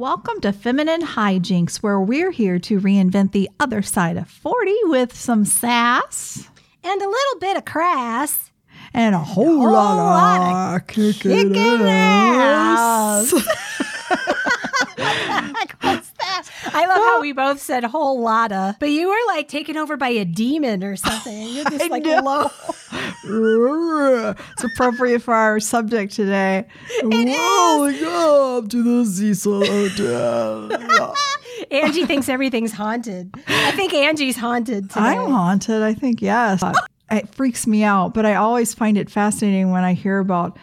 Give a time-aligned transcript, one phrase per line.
[0.00, 5.14] Welcome to Feminine Hijinks, where we're here to reinvent the other side of 40 with
[5.14, 6.48] some sass
[6.82, 8.50] and a little bit of crass.
[8.94, 13.30] and a whole, whole lot, lot of kicking, kicking ass.
[15.82, 16.48] What's that?
[16.72, 20.08] I love how we both said whole lotta, but you were like taken over by
[20.08, 21.48] a demon or something.
[21.48, 22.20] You're just I like know.
[22.22, 22.50] low.
[24.52, 26.66] it's appropriate for our subject today.
[27.02, 31.14] Welcome to the Cecil Hotel.
[31.70, 33.34] Angie thinks everything's haunted.
[33.46, 35.00] I think Angie's haunted today.
[35.00, 35.82] I'm haunted.
[35.82, 36.62] I think yes.
[37.10, 40.56] It freaks me out, but I always find it fascinating when I hear about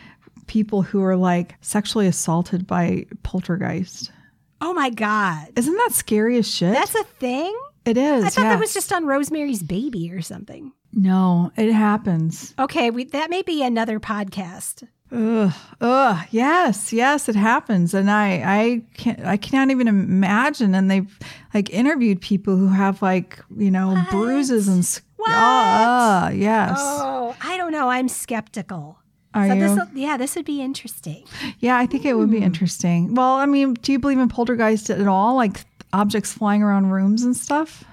[0.47, 4.11] people who are like sexually assaulted by poltergeist.
[4.61, 6.73] Oh my god, Isn't that scary as shit?
[6.73, 7.57] that's a thing.
[7.85, 8.23] it is.
[8.25, 8.49] I thought yeah.
[8.53, 10.71] that was just on Rosemary's Baby or something.
[10.93, 12.53] no, it happens.
[12.59, 14.87] Okay, we, that may be another podcast.
[15.09, 20.75] Ugh, ugh, yes, yes, it happens, and I, I can't, I can't even imagine.
[20.75, 21.19] And they've
[21.53, 24.83] like interviewed people who have like you know bruises and
[25.15, 25.31] What?
[25.31, 26.75] Ah, yes.
[26.81, 27.89] Oh, I don't know.
[27.89, 28.99] I'm skeptical.
[29.37, 29.53] Are so
[29.93, 30.01] you?
[30.01, 31.23] yeah, this would be interesting.
[31.59, 32.31] Yeah, I think it would Hmm.
[32.31, 33.13] be interesting.
[33.15, 35.35] Well, I mean, do you believe in poltergeist at all?
[35.35, 37.83] Like objects flying around rooms and stuff?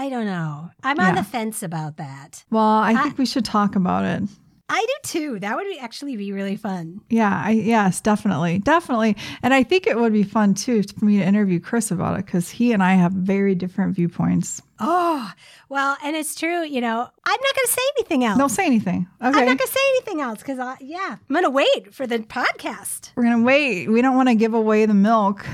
[0.00, 0.70] I don't know.
[0.84, 2.44] I'm on the fence about that.
[2.50, 4.22] Well, I think we should talk about it.
[4.70, 5.38] I do too.
[5.40, 7.00] That would be, actually be really fun.
[7.08, 11.18] Yeah, I, yes, definitely, definitely, and I think it would be fun too for me
[11.18, 14.60] to interview Chris about it because he and I have very different viewpoints.
[14.78, 15.32] Oh,
[15.70, 16.62] well, and it's true.
[16.64, 18.38] You know, I'm not going to say anything else.
[18.38, 19.06] Don't say anything.
[19.20, 19.26] Okay.
[19.26, 22.18] I'm not going to say anything else because, yeah, I'm going to wait for the
[22.20, 23.10] podcast.
[23.16, 23.88] we're gonna wait.
[23.88, 25.44] We don't want to give away the milk.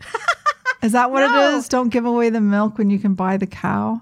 [0.82, 1.50] Is that what No.
[1.54, 1.68] it is?
[1.68, 4.00] Don't give away the milk when you can buy the cow.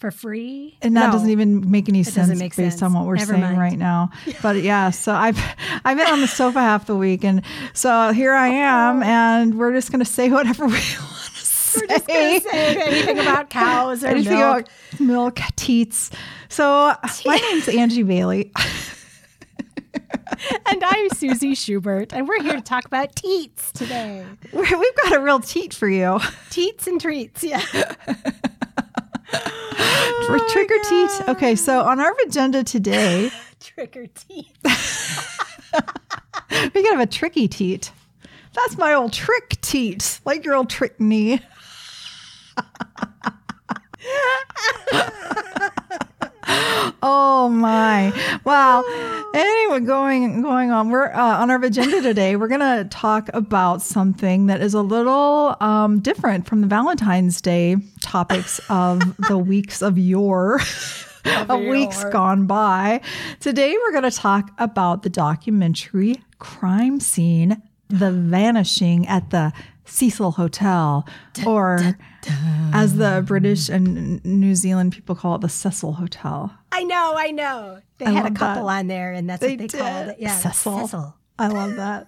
[0.00, 0.76] For free?
[0.80, 1.12] And that No.
[1.12, 2.82] doesn't even make any sense make based sense.
[2.82, 3.58] on what we're Never saying mind.
[3.58, 4.10] right now.
[4.42, 5.38] But yeah, so I've
[5.84, 7.42] I've been on the sofa half the week, and
[7.74, 8.52] so here I oh.
[8.54, 11.80] am, and we're just gonna say whatever we want to say.
[11.82, 14.66] We're just going to say anything about cows or Anything milk.
[14.96, 16.10] about milk, teats.
[16.48, 16.94] So
[17.26, 18.50] my name's Angie Bailey.
[20.66, 24.24] and I'm Susie Schubert, and we're here to talk about teats today.
[24.52, 26.18] We're- We've got a real teat for you.
[26.50, 27.62] Teats and treats, yeah.
[29.30, 31.10] For oh trick or teat.
[31.28, 33.30] Okay, so on our agenda today,
[33.60, 34.52] Trick or teat.
[36.74, 37.92] we can have a tricky teat.
[38.54, 41.40] That's my old trick teat, like your old trick knee.
[47.02, 48.12] oh my!
[48.44, 48.82] Wow.
[49.34, 52.34] Anyway, going going on, we're uh, on our agenda today.
[52.34, 57.76] We're gonna talk about something that is a little um, different from the Valentine's Day
[58.00, 60.60] topics of the weeks of yore.
[61.24, 63.00] a weeks gone by.
[63.40, 69.52] Today, we're going to talk about the documentary crime scene, The Vanishing at the
[69.90, 71.06] Cecil Hotel,
[71.46, 71.96] or
[72.72, 76.52] as the British and New Zealand people call it, the Cecil Hotel.
[76.72, 77.80] I know, I know.
[77.98, 78.78] They I had a couple that.
[78.78, 80.16] on there, and that's They what they called it.
[80.20, 80.86] Yeah, Cecil.
[80.86, 81.14] Cecil.
[81.38, 82.06] I love that.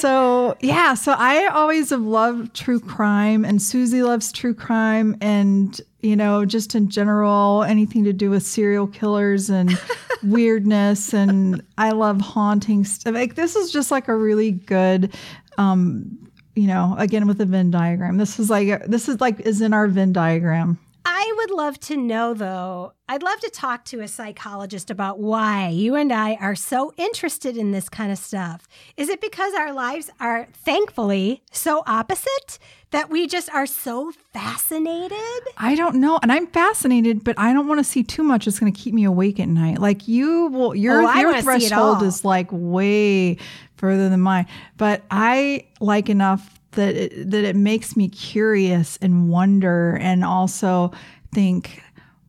[0.00, 5.80] so, yeah, so I always have loved true crime, and Susie loves true crime, and,
[6.00, 9.78] you know, just in general, anything to do with serial killers and
[10.24, 11.14] weirdness.
[11.14, 13.14] And I love haunting stuff.
[13.14, 15.14] Like, this is just like a really good,
[15.56, 16.18] um,
[16.54, 18.18] you know, again with the Venn diagram.
[18.18, 20.78] This is like, this is like, is in our Venn diagram.
[21.04, 25.68] I would love to know, though, I'd love to talk to a psychologist about why
[25.68, 28.68] you and I are so interested in this kind of stuff.
[28.96, 32.60] Is it because our lives are thankfully so opposite
[32.90, 35.18] that we just are so fascinated?
[35.56, 38.46] I don't know, and I'm fascinated, but I don't want to see too much.
[38.46, 39.80] It's going to keep me awake at night.
[39.80, 43.38] Like you will, your Oh, your wanna see it threshold is like way
[43.82, 44.46] further than mine.
[44.76, 50.92] But I like enough that it, that it makes me curious and wonder, and also
[51.34, 51.82] think,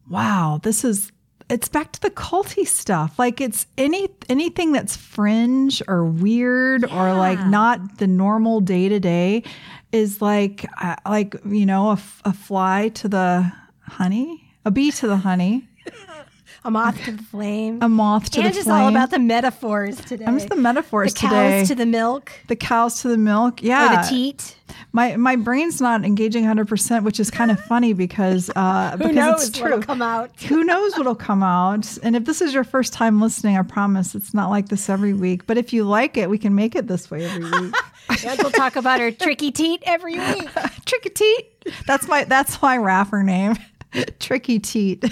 [0.09, 1.11] wow, this is.
[1.49, 3.19] It's back to the culty stuff.
[3.19, 8.99] Like it's any anything that's fringe or weird or like not the normal day to
[8.99, 9.43] day
[9.91, 13.51] is like uh, like you know a, f- a fly to the
[13.81, 15.67] honey, a bee to the honey,
[16.65, 17.79] A moth to the flame.
[17.81, 18.81] a moth to and the just flame.
[18.83, 20.23] all about the metaphors today.
[20.25, 23.61] I'm just the metaphors the cows to the milk the cows to the milk.
[23.61, 24.01] or Yeah.
[24.01, 24.55] the teat.
[24.93, 29.15] My my brain's not engaging 100%, which is kind of funny because uh Who because
[29.15, 29.85] knows it's what'll true.
[29.85, 30.31] come out?
[30.43, 31.97] Who knows what'll come out?
[32.01, 35.13] And if this is your first time listening, I promise it's not like this every
[35.13, 35.45] week.
[35.45, 37.73] But if you like it, we can make it this way every week.
[38.37, 40.47] We'll talk about our tricky teat every week.
[40.85, 41.65] Tricky Teat.
[41.87, 43.55] That's my that's my rapper name.
[44.19, 45.03] Tricky Teat.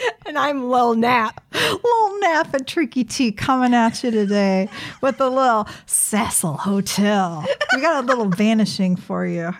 [0.26, 1.44] And I'm Lil Nap.
[1.52, 4.68] Lil Nap and Tricky T coming at you today
[5.00, 7.44] with a little Cecil Hotel.
[7.74, 9.52] We got a little vanishing for you.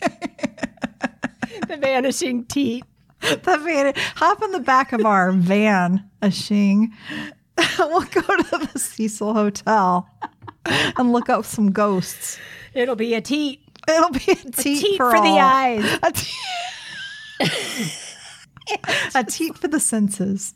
[0.00, 2.84] The vanishing teat.
[3.20, 6.94] The van, hop in the back of our van, a shing.
[7.78, 10.08] we'll go to the Cecil Hotel
[10.64, 12.38] and look up some ghosts.
[12.74, 13.60] It'll be a teat.
[13.86, 15.98] It'll be a teat, teat for, for the eyes.
[19.14, 20.54] A, te- teat for the senses.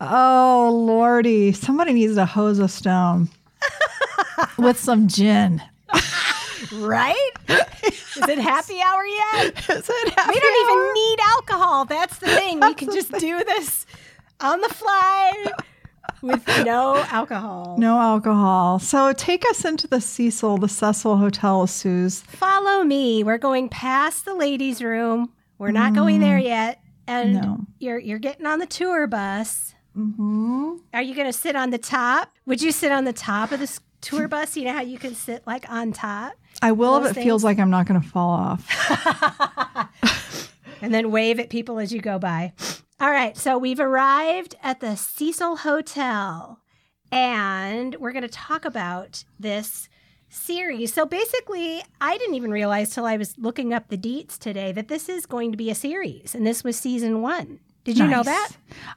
[0.00, 1.52] Oh lordy!
[1.52, 3.28] Somebody needs to hose us down
[4.58, 5.62] with some gin.
[6.72, 7.30] Right?
[7.48, 9.58] Is it happy hour yet?
[9.58, 10.82] Is it We don't hour?
[10.82, 11.84] even need alcohol.
[11.84, 12.60] That's the thing.
[12.60, 13.86] We can just do this
[14.40, 15.52] on the fly
[16.22, 17.76] with no alcohol.
[17.78, 18.78] No alcohol.
[18.78, 22.20] So take us into the Cecil, the Cecil Hotel, Suze.
[22.22, 23.24] Follow me.
[23.24, 25.32] We're going past the ladies' room.
[25.58, 26.44] We're not going there mm.
[26.44, 26.81] yet.
[27.06, 27.60] And No.
[27.78, 29.74] you're you're getting on the tour bus.
[29.96, 30.76] Mm-hmm.
[30.94, 32.32] Are you going to sit on the top?
[32.46, 34.56] Would you sit on the top of the tour bus?
[34.56, 36.32] You know how you can sit like on top
[36.62, 38.68] I will if it feels like I'm not going to fall off.
[40.82, 42.52] and then wave at people as you go by.
[43.00, 46.60] All right, so we've arrived at the Cecil Hotel
[47.10, 49.88] and we're going to talk about this
[50.32, 50.92] series.
[50.92, 54.88] So basically, I didn't even realize till I was looking up the deets today that
[54.88, 57.60] this is going to be a series and this was season 1.
[57.84, 58.50] Did you know that?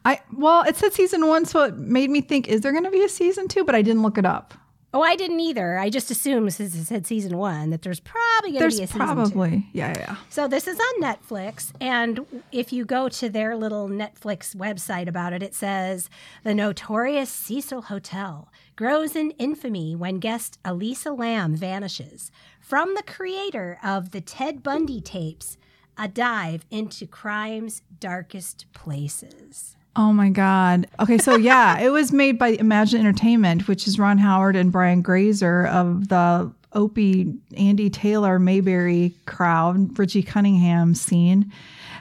[0.06, 2.92] I well, it said season one, so it made me think: is there going to
[2.92, 3.64] be a season two?
[3.64, 4.54] But I didn't look it up.
[4.94, 5.78] Oh, I didn't either.
[5.78, 8.88] I just assumed since it said season 1 that there's probably going to be a
[8.88, 8.98] season 2.
[8.98, 10.16] probably yeah, yeah, yeah.
[10.30, 15.34] So this is on Netflix, and if you go to their little Netflix website about
[15.34, 16.10] it, it says
[16.44, 22.32] the notorious Cecil Hotel grows in infamy when guest Elisa Lam vanishes.
[22.60, 25.58] From the creator of the Ted Bundy tapes,
[25.98, 29.78] a dive into crime's darkest places.
[29.96, 30.88] Oh my God.
[31.00, 35.02] Okay, so yeah, it was made by Imagine Entertainment, which is Ron Howard and Brian
[35.02, 41.50] Grazer of the Opie, Andy Taylor, Mayberry crowd, Richie Cunningham scene.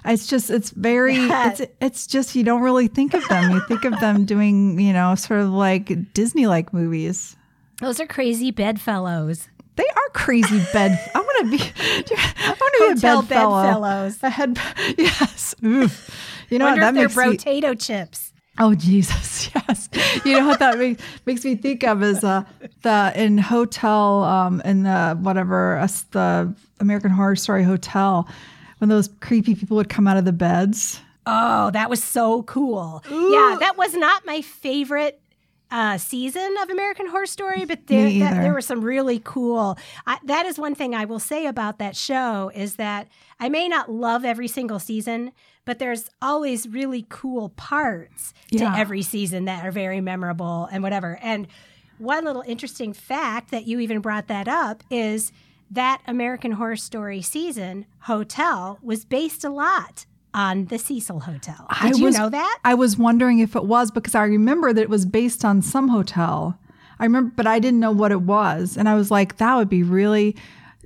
[0.05, 3.51] It's just, it's very, it's, it's just, you don't really think of them.
[3.53, 7.37] You think of them doing, you know, sort of like Disney like movies.
[7.81, 9.49] Those are crazy bedfellows.
[9.77, 10.99] They are crazy bed.
[11.15, 11.73] I want to be.
[11.75, 13.63] I want to be a bedfellow.
[13.63, 14.23] bedfellows.
[14.23, 14.59] A head.
[14.97, 15.55] Yes.
[15.65, 16.47] Oof.
[16.51, 17.37] You know Wonder what if that they're makes me.
[17.37, 18.33] potato chips.
[18.61, 19.89] Oh Jesus, yes.
[20.25, 22.45] You know what that makes, makes me think of is uh,
[22.83, 28.29] the in hotel um, in the whatever us the American Horror Story hotel
[28.79, 31.01] when those creepy people would come out of the beds.
[31.27, 33.03] Oh, that was so cool.
[33.11, 35.21] Yeah, that was not my favorite
[35.71, 39.79] uh, season of American Horror Story, but there, that, there were some really cool.
[40.07, 43.09] I, that is one thing I will say about that show is that
[43.41, 45.33] I may not love every single season,
[45.65, 48.71] but there's always really cool parts Yeah.
[48.73, 51.19] to every season that are very memorable and whatever.
[51.23, 51.49] And
[51.99, 55.33] one little interesting fact that you even brought that up is
[55.75, 61.67] that American Horror Story season hotel was based a lot on the Cecil Hotel.
[61.83, 62.59] Did I you was- know that?
[62.65, 65.89] I was wondering if it was because I remember that it was based on some
[65.89, 66.59] hotel.
[66.99, 69.69] I remember, but I didn't know what it was, and I was like, that would
[69.69, 70.37] be really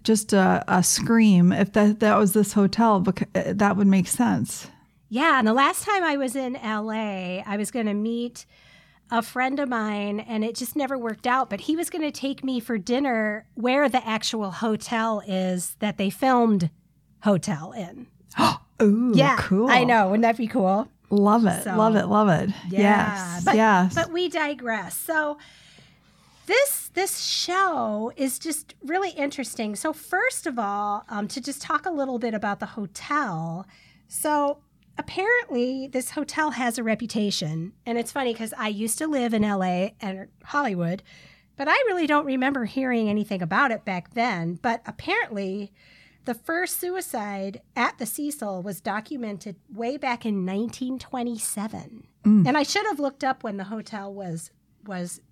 [0.04, 3.00] just a, a scream if that that was this hotel.
[3.00, 4.68] Because uh, that would make sense.
[5.10, 8.44] Yeah, and the last time I was in LA, I was going to meet
[9.10, 12.10] a friend of mine and it just never worked out, but he was going to
[12.10, 16.70] take me for dinner where the actual hotel is that they filmed
[17.24, 18.06] Hotel in.
[18.82, 19.36] Ooh, Yeah.
[19.40, 19.68] cool.
[19.70, 20.88] I know, wouldn't that be cool?
[21.10, 21.64] Love it.
[21.64, 22.06] So- love it.
[22.06, 22.50] Love it.
[22.68, 23.44] yes.
[23.44, 23.94] But, yes.
[23.94, 24.96] But we digress.
[24.96, 25.38] So
[26.46, 29.76] this this show is just really interesting.
[29.76, 33.66] So first of all, um, to just talk a little bit about the hotel.
[34.08, 34.58] So
[34.98, 39.44] apparently, this hotel has a reputation, and it's funny because I used to live in
[39.44, 39.94] L.A.
[40.00, 41.02] and Hollywood,
[41.56, 44.58] but I really don't remember hearing anything about it back then.
[44.60, 45.72] But apparently.
[46.24, 52.06] The first suicide at the Cecil was documented way back in 1927.
[52.24, 52.46] Mm.
[52.46, 54.50] And I should have looked up when the hotel was
[54.84, 55.22] was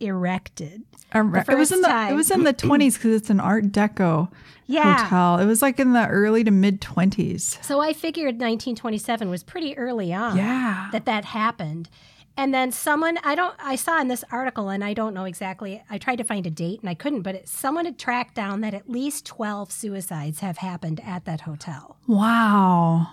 [0.00, 0.82] erected.
[1.14, 2.12] It was in the time.
[2.12, 4.30] it was in the twenties because it's an Art Deco
[4.66, 5.04] Yeah.
[5.04, 5.38] hotel.
[5.38, 7.58] It was like in the early to mid twenties.
[7.62, 10.88] So I figured 1927 was pretty early on Yeah.
[10.92, 11.88] that that happened.
[12.36, 15.82] And then someone I don't I saw in this article and I don't know exactly.
[15.90, 18.60] I tried to find a date and I couldn't, but it, someone had tracked down
[18.60, 21.96] that at least 12 suicides have happened at that hotel.
[22.06, 23.08] Wow.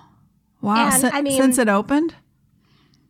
[0.62, 0.90] Wow.
[0.92, 2.14] And, Si- I mean- since it opened?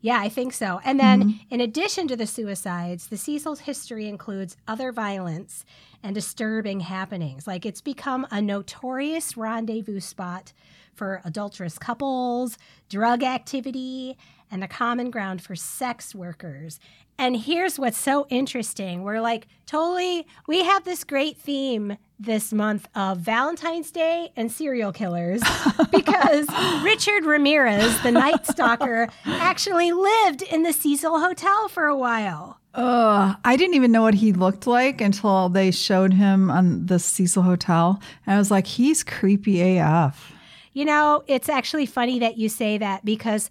[0.06, 0.80] Yeah, I think so.
[0.86, 1.38] And then, mm-hmm.
[1.50, 5.66] in addition to the suicides, the Cecil's history includes other violence
[6.04, 7.48] and disturbing happenings.
[7.48, 10.54] Like it's become a notorious rendezvous spot
[10.94, 12.56] for adulterous couples,
[12.88, 14.16] drug activity,
[14.52, 16.80] and a common ground for sex workers.
[17.18, 19.02] And here's what's so interesting.
[19.02, 24.92] We're like, totally, we have this great theme this month of Valentine's Day and serial
[24.92, 25.42] killers
[25.92, 26.48] because
[26.84, 32.60] Richard Ramirez, the Night Stalker, actually lived in the Cecil Hotel for a while.
[32.74, 37.00] Ugh, I didn't even know what he looked like until they showed him on the
[37.00, 38.02] Cecil Hotel.
[38.26, 40.34] And I was like, he's creepy AF.
[40.74, 43.50] You know, it's actually funny that you say that because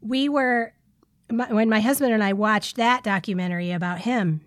[0.00, 0.72] we were,
[1.30, 4.42] my, when my husband and I watched that documentary about him,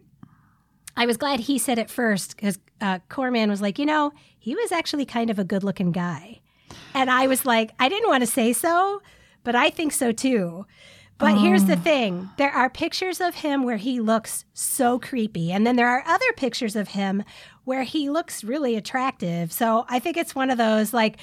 [0.97, 4.55] I was glad he said it first because uh, Corman was like, you know, he
[4.55, 6.39] was actually kind of a good looking guy.
[6.93, 9.01] And I was like, I didn't want to say so,
[9.43, 10.65] but I think so too.
[11.17, 15.51] But here's the thing there are pictures of him where he looks so creepy.
[15.51, 17.23] And then there are other pictures of him
[17.63, 19.53] where he looks really attractive.
[19.53, 21.17] So I think it's one of those like,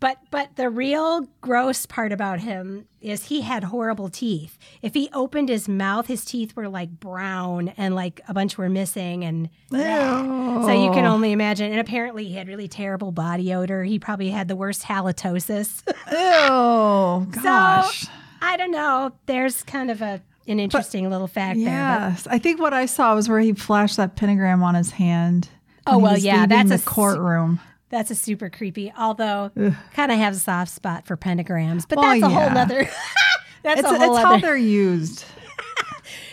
[0.00, 4.58] but but the real gross part about him is he had horrible teeth.
[4.82, 8.68] If he opened his mouth, his teeth were like brown and like a bunch were
[8.68, 11.70] missing and so you can only imagine.
[11.70, 13.84] And apparently he had really terrible body odor.
[13.84, 15.82] He probably had the worst halitosis.
[16.08, 18.02] Oh, gosh.
[18.02, 18.08] So
[18.40, 19.12] I don't know.
[19.26, 21.66] There's kind of a an interesting little fact there.
[21.66, 22.26] yes.
[22.30, 25.48] I think what I saw was where he flashed that pentagram on his hand.
[25.86, 27.60] Oh, well, yeah, that's a courtroom.
[27.88, 28.92] That's a super creepy.
[28.98, 29.50] Although
[29.94, 31.86] kind of have a soft spot for pentagrams.
[31.88, 32.84] But Well, that's a whole other.
[33.62, 35.24] that's It's, a it's whole how they're used.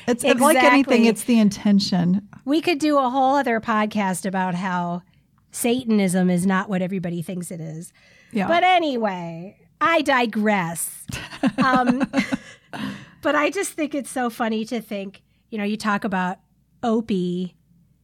[0.05, 2.27] It's it's like anything, it's the intention.
[2.43, 5.01] We could do a whole other podcast about how
[5.51, 7.93] Satanism is not what everybody thinks it is.
[8.33, 8.47] Yeah.
[8.49, 11.05] But anyway, I digress.
[11.63, 12.03] um,
[13.21, 16.37] but I just think it's so funny to think, you know, you talk about
[16.83, 17.55] Opie,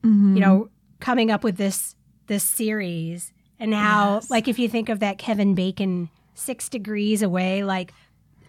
[0.06, 0.36] Mm-hmm.
[0.36, 0.70] you know,
[1.02, 1.96] coming up with this
[2.28, 7.64] this series and how like if you think of that Kevin Bacon 6 degrees away,
[7.64, 7.94] like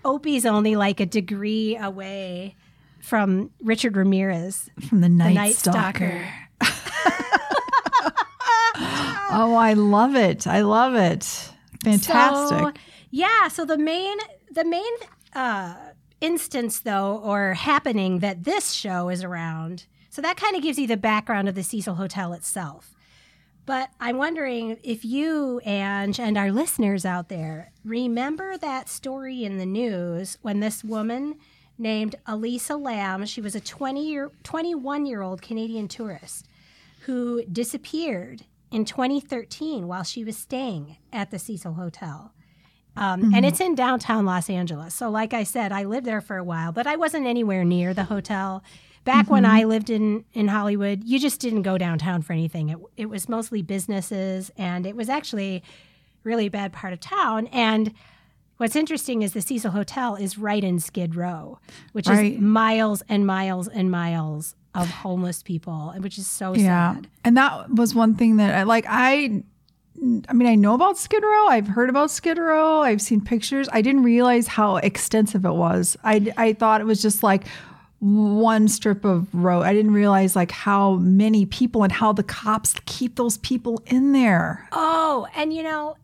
[0.04, 2.56] Opie's only like a degree away
[3.00, 4.70] from Richard Ramirez.
[4.88, 6.26] from the Night, Night Stalker.
[6.62, 6.76] Stalker.
[9.32, 10.46] Oh, I love it.
[10.46, 11.22] I love it.
[11.84, 12.58] Fantastic.
[12.58, 12.72] So,
[13.10, 13.48] yeah.
[13.48, 14.16] So the main
[14.52, 14.92] the main
[15.34, 15.76] uh,
[16.20, 19.86] instance though or happening that this show is around.
[20.10, 22.96] So that kind of gives you the background of the Cecil Hotel itself.
[23.70, 29.58] But I'm wondering if you, Ange, and our listeners out there remember that story in
[29.58, 31.36] the news when this woman
[31.78, 36.48] named Elisa Lam, she was a 20 year, 21 year old Canadian tourist
[37.02, 42.32] who disappeared in 2013 while she was staying at the Cecil Hotel.
[42.96, 44.94] Um, And it's in downtown Los Angeles.
[44.94, 47.94] So, like I said, I lived there for a while, but I wasn't anywhere near
[47.94, 48.64] the hotel.
[49.04, 49.70] Back when I mm-hmm.
[49.70, 52.68] lived in, in Hollywood, you just didn't go downtown for anything.
[52.68, 55.62] It, it was mostly businesses, and it was actually
[56.22, 57.46] really bad part of town.
[57.48, 57.94] And
[58.58, 61.58] what's interesting is the Cecil Hotel is right in Skid Row,
[61.92, 62.34] which Right.
[62.34, 66.94] is miles and miles and miles of homeless people, and which is so Yeah.
[66.94, 67.08] sad.
[67.24, 69.42] And that was one thing that I like I
[70.28, 71.46] I mean I know about Skid Row.
[71.48, 72.82] I've heard about Skid Row.
[72.82, 73.68] I've seen pictures.
[73.72, 75.96] I didn't realize how extensive it was.
[76.04, 77.46] I I thought it was just like
[78.00, 79.62] one strip of road.
[79.62, 84.12] I didn't realize like how many people and how the cops keep those people in
[84.12, 84.66] there.
[84.72, 85.96] Oh, and you know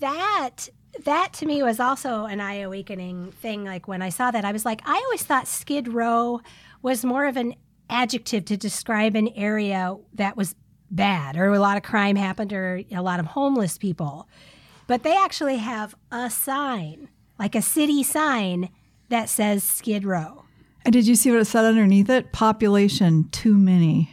[0.00, 0.68] that
[1.04, 3.64] that to me was also an eye awakening thing.
[3.64, 6.40] Like when I saw that, I was like, I always thought Skid Row
[6.82, 7.54] was more of an
[7.90, 10.54] adjective to describe an area that was
[10.90, 14.28] bad or a lot of crime happened or a lot of homeless people.
[14.86, 17.08] But they actually have a sign,
[17.38, 18.70] like a city sign
[19.08, 20.44] that says Skid Row.
[20.84, 22.32] And did you see what it said underneath it?
[22.32, 24.10] Population too many.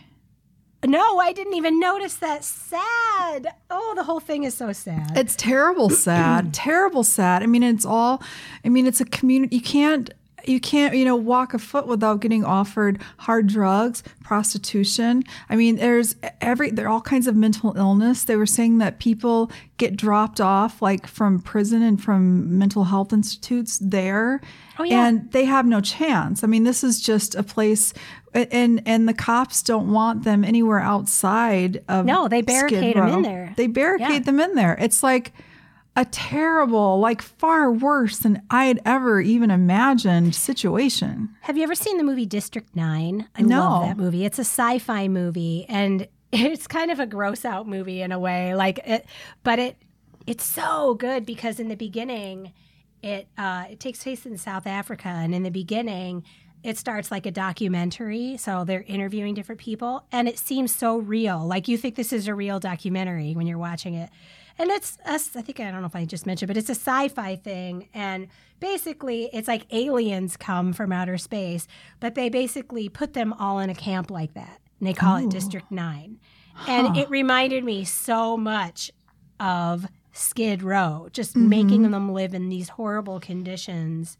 [0.85, 2.43] No, I didn't even notice that.
[2.43, 3.47] Sad.
[3.69, 5.15] Oh, the whole thing is so sad.
[5.15, 7.43] It's terrible sad, terrible sad.
[7.43, 8.23] I mean, it's all.
[8.65, 9.57] I mean, it's a community.
[9.57, 10.11] You can't.
[10.45, 15.23] You can't, you know, walk a foot without getting offered hard drugs, prostitution.
[15.49, 18.23] I mean, there's every there are all kinds of mental illness.
[18.23, 23.13] They were saying that people get dropped off like from prison and from mental health
[23.13, 24.41] institutes there,
[24.79, 25.07] Oh, yeah.
[25.07, 26.43] and they have no chance.
[26.43, 27.93] I mean, this is just a place,
[28.33, 32.05] and and the cops don't want them anywhere outside of.
[32.05, 33.53] No, they Skid them in there.
[33.57, 34.19] They barricade Yeah.
[34.19, 34.75] them in there.
[34.79, 35.33] It's like
[35.95, 41.29] a terrible, like far worse than I had ever even imagined situation.
[41.41, 43.27] Have you ever seen the movie District 9?
[43.35, 43.59] I No.
[43.59, 44.23] love that movie.
[44.25, 48.55] It's a sci-fi movie and it's kind of a gross out movie in a way.
[48.55, 49.05] Like it
[49.43, 49.75] but it
[50.27, 52.53] it's so good because in the beginning
[53.01, 56.23] it uh, it takes place in South Africa, and in the beginning,
[56.63, 58.37] it starts like a documentary.
[58.37, 61.43] So they're interviewing different people, and it seems so real.
[61.47, 64.11] Like you think this is a real documentary when you're watching it.
[64.59, 65.35] And it's, us.
[65.35, 67.89] I think, I don't know if I just mentioned, but it's a sci fi thing.
[67.93, 68.27] And
[68.59, 71.67] basically, it's like aliens come from outer space,
[71.99, 74.59] but they basically put them all in a camp like that.
[74.79, 75.25] And they call Ooh.
[75.25, 76.19] it District 9.
[76.53, 76.71] Huh.
[76.71, 78.91] And it reminded me so much
[79.39, 81.47] of Skid Row, just Mhm.
[81.47, 84.17] making them live in these horrible conditions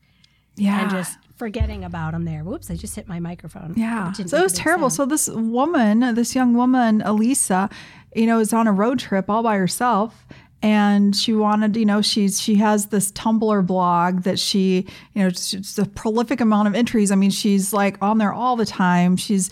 [0.56, 0.82] Yeah.
[0.82, 2.44] and just forgetting about them there.
[2.44, 3.74] Whoops, I just hit my microphone.
[3.76, 4.12] Yeah.
[4.12, 4.92] So it was terrible.
[4.92, 5.10] sound.
[5.10, 7.68] So this woman, this young woman, Elisa,
[8.16, 10.28] you know, is on a road trip all by herself.
[10.62, 15.30] And she wanted, you know, she's she has this Tumblr blog that she, you know,
[15.30, 17.10] it's a prolific amount of entries.
[17.10, 19.18] I mean, she's like on there all the time.
[19.18, 19.50] She's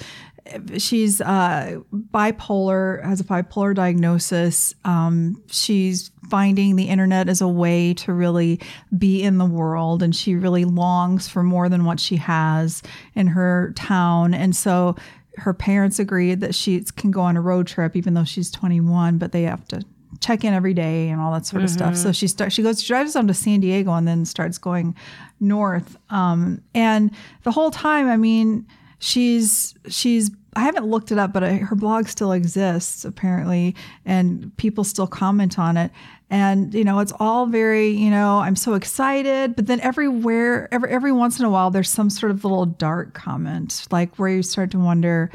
[0.77, 4.73] she's uh, bipolar, has a bipolar diagnosis.
[4.85, 8.59] Um, she's finding the internet as a way to really
[8.97, 12.81] be in the world, and she really longs for more than what she has
[13.15, 14.33] in her town.
[14.33, 14.95] And so
[15.37, 19.17] her parents agreed that she can go on a road trip, even though she's 21,
[19.17, 19.83] but they have to
[20.21, 21.95] check in every day and all that sort of stuff.
[21.95, 24.95] So she starts, she goes, she drives down to San Diego and then starts going
[25.39, 25.97] north.
[26.09, 27.11] Um, and
[27.43, 28.67] the whole time, I mean,
[28.99, 33.75] she's she's I haven't looked it up, but I, her blog still exists apparently,
[34.05, 35.91] and people still comment on it.
[36.29, 40.91] And you know, it's all very you know, I'm so excited, but then everywhere, every
[40.91, 44.43] every once in a while, there's some sort of little dark comment, like where you
[44.43, 45.31] start to wonder.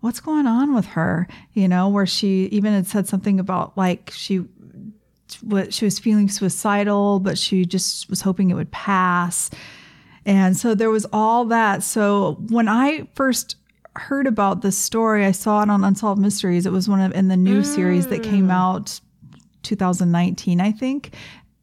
[0.00, 1.26] What's going on with her?
[1.54, 4.44] You know, where she even had said something about like she
[5.42, 9.50] what she was feeling suicidal, but she just was hoping it would pass.
[10.24, 11.82] And so there was all that.
[11.82, 13.56] So when I first
[13.98, 16.66] heard about this story, I saw it on Unsolved Mysteries.
[16.66, 18.52] It was one of in the new series that came mm.
[18.52, 19.00] out
[19.62, 21.14] 2019, I think.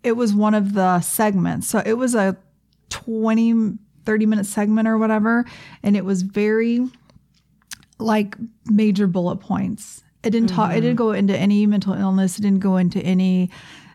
[0.04, 1.68] It was one of the segments.
[1.68, 2.38] So it was a
[2.90, 5.46] 20 30 minute segment or whatever,
[5.82, 6.86] and it was very
[8.00, 8.36] like
[8.66, 10.04] major bullet points.
[10.24, 10.98] It didn't talk it didn't mm-hmm.
[10.98, 13.50] go into any mental illness, it didn't go into any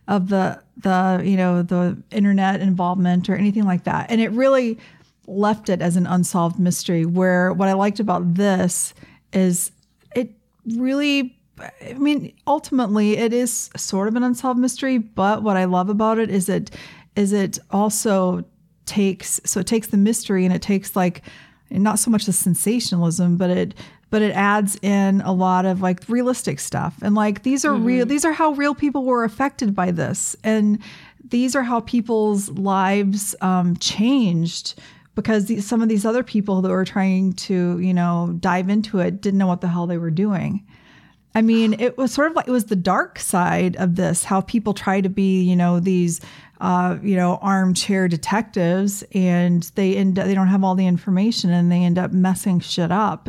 [0.09, 4.79] of the the you know the internet involvement or anything like that and it really
[5.29, 8.95] left it as an unsolved mystery where what i liked about this
[9.33, 9.71] is
[10.15, 10.31] it
[10.77, 11.39] really
[11.83, 16.19] i mean ultimately it is sort of an unsolved mystery but what i love about
[16.19, 16.71] it is it
[17.15, 18.45] is it also
[18.87, 21.23] takes so it takes the mystery and it takes like
[21.71, 23.75] not so much the sensationalism but it
[24.11, 26.97] but it adds in a lot of like realistic stuff.
[27.03, 30.37] And like these are real these are how real people were affected by this.
[30.43, 30.79] And
[31.23, 34.81] these are how people's lives um, changed
[35.19, 39.01] because these, some of these other people that were trying to you know dive into
[39.01, 40.65] it didn't know what the hell they were doing
[41.35, 44.41] I mean, it was sort of like it was the dark side of this, how
[44.41, 46.21] people try to be, you know, these,
[46.61, 51.71] uh, you know, armchair detectives, and they end they don't have all the information, and
[51.71, 53.29] they end up messing shit up.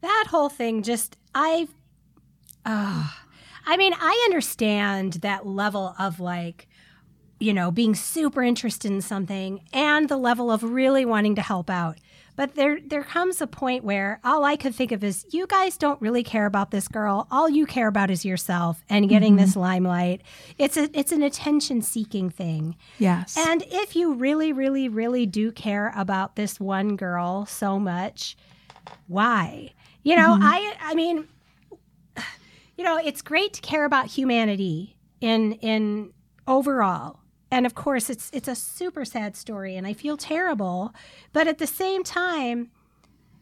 [0.00, 1.68] that whole thing just I
[2.64, 3.08] uh,
[3.66, 6.68] I mean, I understand that level of like
[7.38, 11.68] you know, being super interested in something and the level of really wanting to help
[11.68, 11.98] out.
[12.36, 15.78] But there there comes a point where all I could think of is you guys
[15.78, 17.26] don't really care about this girl.
[17.30, 19.44] All you care about is yourself and getting mm-hmm.
[19.44, 20.20] this limelight.
[20.58, 22.76] It's a it's an attention seeking thing.
[22.98, 28.36] Yes, And if you really, really, really do care about this one girl so much,
[29.08, 29.72] why?
[30.02, 30.42] You know, mm-hmm.
[30.44, 31.26] I I mean,
[32.76, 36.12] you know, it's great to care about humanity in in
[36.46, 37.20] overall.
[37.50, 40.92] And of course, it's it's a super sad story and I feel terrible,
[41.32, 42.70] but at the same time,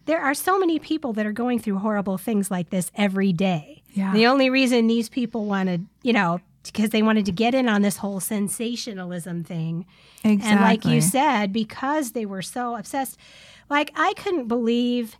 [0.04, 3.82] there are so many people that are going through horrible things like this every day.
[3.92, 4.12] Yeah.
[4.12, 7.82] The only reason these people wanted, you know, because they wanted to get in on
[7.82, 9.86] this whole sensationalism thing.
[10.22, 10.50] exactly.
[10.50, 13.18] And like you said, because they were so obsessed,
[13.70, 15.16] like I couldn't believe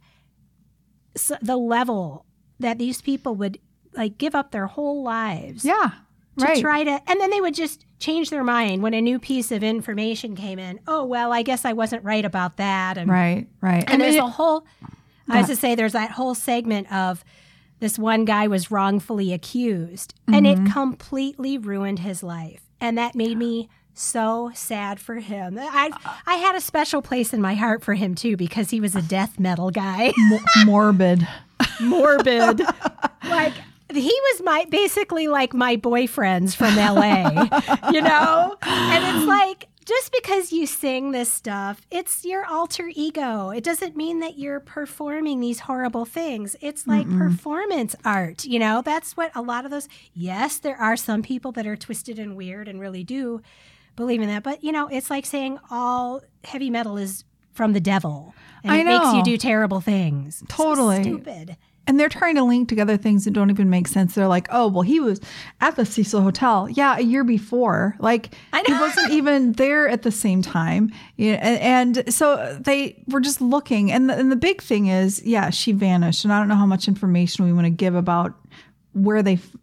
[1.41, 2.27] the level
[2.61, 3.59] that these people would
[3.97, 5.93] like give up their whole lives yeah,
[6.39, 6.61] to right.
[6.61, 9.63] try to, and then they would just change their mind when a new piece of
[9.63, 10.81] information came in.
[10.87, 13.85] Oh well, I guess I wasn't right about that, and right, right.
[13.89, 14.67] and there's it- a whole,
[15.29, 17.25] I was to say, there's that whole segment of
[17.81, 20.67] this one guy was wrongfully accused and Mm-hmm.
[20.67, 22.63] it completely ruined his life.
[22.81, 25.59] And that made me so sad for him.
[25.61, 25.91] I,
[26.27, 29.03] I had a special place in my heart for him too because he was a
[29.03, 30.13] death metal guy.
[30.17, 31.27] mo- morbid.
[31.81, 32.61] Morbid.
[33.25, 33.53] like,
[33.97, 37.49] he was my basically like my boyfriends from LA,
[37.93, 38.57] you know?
[38.63, 43.51] And it's like, just because you sing this stuff, it's your alter ego.
[43.51, 46.57] It doesn't mean that you're performing these horrible things.
[46.61, 48.81] It's like performance art, you know?
[48.83, 52.35] That's what a lot of those, yes, there are some people that are twisted and
[52.35, 53.43] weird and really do,
[53.95, 54.43] believe in that.
[54.43, 58.79] But, you know, it's like saying all heavy metal is from the devil and I
[58.79, 60.39] it makes you do terrible things.
[60.39, 61.03] So Totally.
[61.03, 61.57] stupid.
[61.87, 64.15] And they're trying to link together things that don't even make sense.
[64.15, 65.21] They're like, oh, well, he was
[65.61, 66.69] at the Cecil Hotel.
[66.71, 67.95] Yeah, a year before.
[67.99, 70.91] Like, I he wasn't even there at the same time.
[71.17, 73.93] Yeah, and, and so they were just looking.
[73.93, 76.25] And the, and the big thing is, yeah, she vanished.
[76.25, 78.33] And I don't know how much information we want to give about
[78.95, 79.57] where they f-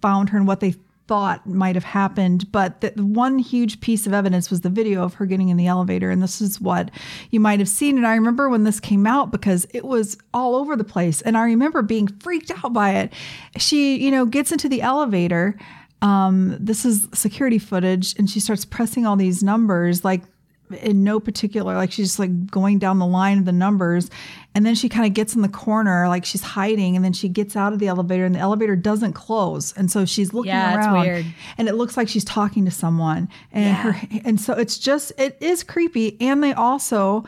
[0.00, 0.76] found her and what they
[1.08, 2.52] thought might have happened.
[2.52, 5.66] But the one huge piece of evidence was the video of her getting in the
[5.66, 6.10] elevator.
[6.10, 6.90] And this is what
[7.30, 7.96] you might have seen.
[7.96, 11.20] And I remember when this came out because it was all over the place.
[11.22, 13.12] And I remember being freaked out by it.
[13.56, 15.58] She, you know, gets into the elevator.
[16.00, 20.22] Um, this is security footage, and she starts pressing all these numbers like
[20.70, 24.10] in no particular like she's just like going down the line of the numbers.
[24.54, 27.28] And then she kind of gets in the corner like she's hiding and then she
[27.28, 29.72] gets out of the elevator and the elevator doesn't close.
[29.76, 31.26] And so she's looking Yeah, around weird.
[31.58, 33.28] and it looks like she's talking to someone.
[33.52, 36.16] And her and so it's just it is creepy.
[36.20, 37.24] And they also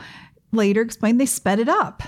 [0.53, 2.03] later explained they sped it up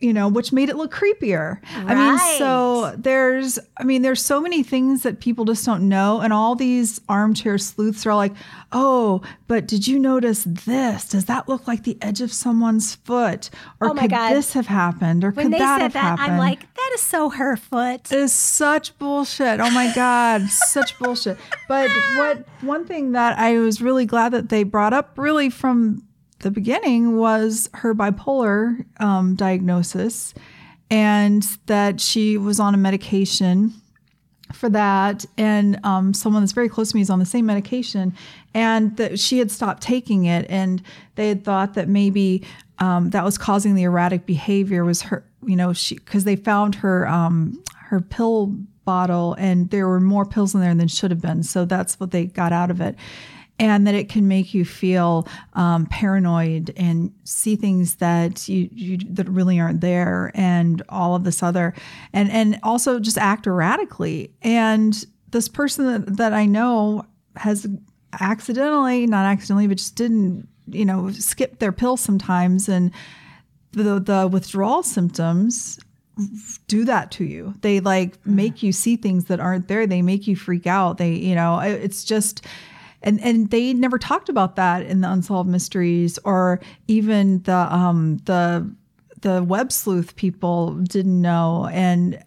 [0.00, 4.40] you know which made it look creepier i mean so there's i mean there's so
[4.40, 8.32] many things that people just don't know and all these armchair sleuths are like
[8.72, 13.50] oh but did you notice this does that look like the edge of someone's foot
[13.80, 14.32] or Oh could God.
[14.32, 16.90] this have happened or When could they that said have that, happened I'm like, that
[16.94, 18.10] is so her foot.
[18.12, 19.60] is such bullshit.
[19.60, 21.36] Oh my god, such bullshit.
[21.68, 26.02] But what one thing that I was really glad that they brought up really from
[26.40, 30.34] the beginning was her bipolar um, diagnosis
[30.90, 33.72] and that she was on a medication
[34.52, 35.24] for that.
[35.38, 38.14] And um, someone that's very close to me is on the same medication
[38.54, 40.82] and that she had stopped taking it and
[41.14, 42.44] they had thought that maybe
[42.78, 46.74] um, that was causing the erratic behavior was her you know she because they found
[46.74, 51.20] her um, her pill bottle and there were more pills in there than should have
[51.20, 51.42] been.
[51.42, 52.96] So that's what they got out of it
[53.60, 58.98] and that it can make you feel um, paranoid and see things that you, you
[59.10, 61.74] that really aren't there and all of this other
[62.12, 67.04] and and also just act erratically and this person that, that i know
[67.36, 67.66] has
[68.20, 72.90] accidentally not accidentally but just didn't you know skip their pills sometimes and
[73.72, 75.78] the the withdrawal symptoms
[76.66, 77.54] do that to you.
[77.62, 79.86] They like make you see things that aren't there.
[79.86, 80.98] They make you freak out.
[80.98, 82.44] They, you know, it- it's just
[83.02, 88.18] and and they never talked about that in the unsolved mysteries or even the um
[88.24, 88.70] the
[89.22, 91.68] the web sleuth people didn't know.
[91.70, 92.22] And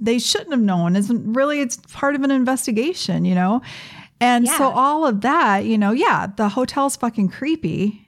[0.00, 0.96] they shouldn't have known.
[0.96, 3.62] Isn't really it's part of an investigation you know?
[4.20, 8.06] And so all of that you know yeah the hotel's fucking creepy.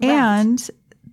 [0.00, 0.70] And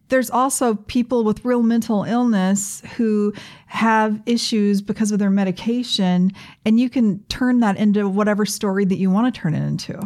[0.10, 3.34] there's also people with real mental illness who
[3.68, 6.32] have issues because of their medication,
[6.66, 10.00] and you can turn that into whatever story that you want to turn it into.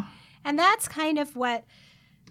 [0.43, 1.63] And that's kind of what.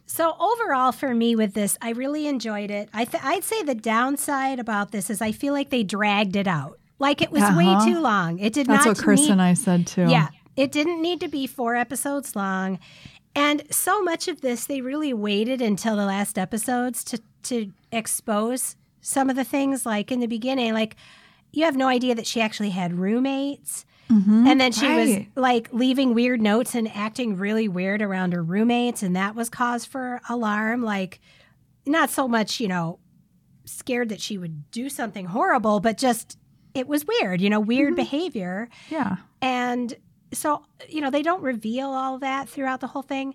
[0.06, 2.88] So overall, for me with this, I really enjoyed it.
[2.92, 6.48] I th- I'd say the downside about this is I feel like they dragged it
[6.48, 6.80] out.
[6.98, 7.56] Like it was Uh-huh.
[7.56, 8.40] way too long.
[8.40, 10.06] It did That's not what Chris need- and I said too.
[10.08, 12.80] Yeah, it didn't need to be four episodes long.
[13.36, 18.76] And so much of this, they really waited until the last episodes to, to expose
[19.00, 19.86] some of the things.
[19.86, 20.96] Like in the beginning, like
[21.52, 23.84] you have no idea that she actually had roommates.
[24.10, 24.44] Mm-hmm.
[24.48, 29.04] and then she was like leaving weird notes and acting really weird around her roommates.
[29.04, 30.82] And that was cause for alarm.
[30.82, 31.20] Like,
[31.86, 32.98] not so much, you know,
[33.64, 36.38] scared that she would do something horrible, but just
[36.74, 37.96] it was weird, you know, weird mm-hmm.
[37.96, 38.68] behavior.
[38.90, 39.16] Yeah.
[39.40, 39.94] And
[40.32, 43.34] so, you know, they don't reveal all that throughout the whole thing.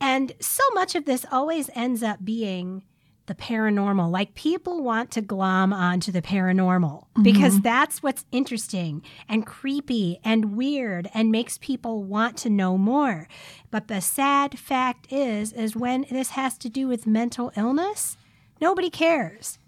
[0.00, 2.82] And so much of this always ends up being
[3.28, 4.10] the paranormal.
[4.10, 10.56] Like people want to glom onto the paranormal because that's what's interesting and creepy and
[10.56, 13.28] weird and makes people want to know more.
[13.70, 18.16] But the sad fact is is when this has to do with mental illness,
[18.60, 19.58] nobody cares.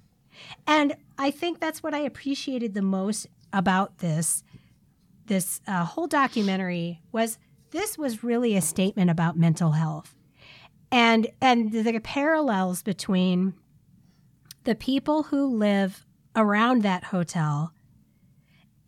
[0.67, 4.43] And I think that's what I appreciated the most about this
[5.27, 7.39] this uh, whole documentary was
[7.71, 10.17] this was really a statement about mental health
[10.93, 13.55] and and the parallels between
[14.65, 16.05] the people who live
[16.37, 17.73] around that hotel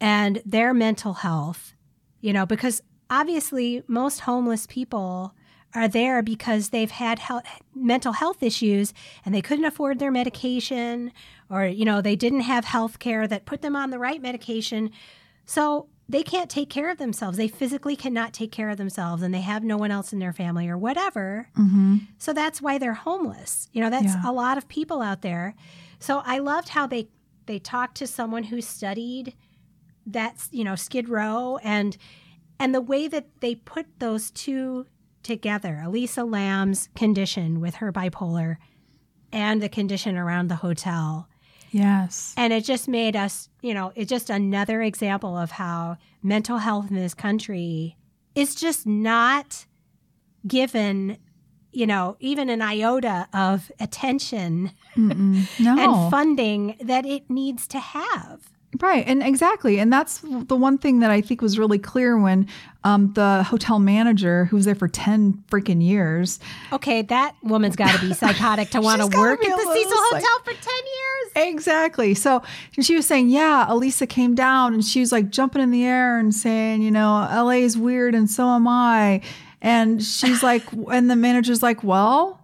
[0.01, 1.75] and their mental health
[2.21, 5.35] you know because obviously most homeless people
[5.75, 8.93] are there because they've had health, mental health issues
[9.25, 11.13] and they couldn't afford their medication
[11.49, 14.91] or you know they didn't have health care that put them on the right medication.
[15.45, 19.33] So they can't take care of themselves they physically cannot take care of themselves and
[19.35, 21.97] they have no one else in their family or whatever Mm-hmm.
[22.19, 23.69] so that's why they're homeless.
[23.73, 24.23] You know, that's Yeah.
[24.25, 25.55] a lot of people out there.
[25.99, 27.09] So I loved how they
[27.47, 29.35] they talked to someone who studied
[30.07, 31.97] that, you know, Skid Row and
[32.61, 34.87] and the way that they put those two
[35.23, 38.57] together Elisa Lam's condition with her bipolar
[39.33, 41.29] and the condition around the hotel.
[41.73, 42.35] Yes.
[42.37, 46.91] And it just made us, you know, it's just another example of how mental health
[46.91, 47.97] in this country
[48.35, 49.67] is just not
[50.47, 51.17] given,
[51.73, 55.45] you know, even an iota of attention No.
[55.59, 58.52] and funding that it needs to have.
[58.81, 62.49] Right, and exactly, and that's the one thing that I think was really clear when
[62.85, 66.41] um, the hotel manager, who was there for ten freaking years,
[66.73, 70.39] Okay, that woman's got to be psychotic to want to work at the Cecil Hotel
[70.45, 71.49] for 10 years.
[71.51, 72.15] exactly.
[72.15, 72.43] So
[72.81, 76.19] she was saying, yeah, Elisa came down and she was like jumping in the air
[76.19, 79.21] and saying, you know, LA is weird and so am I,
[79.61, 82.39] and she's like, and the manager's like, well.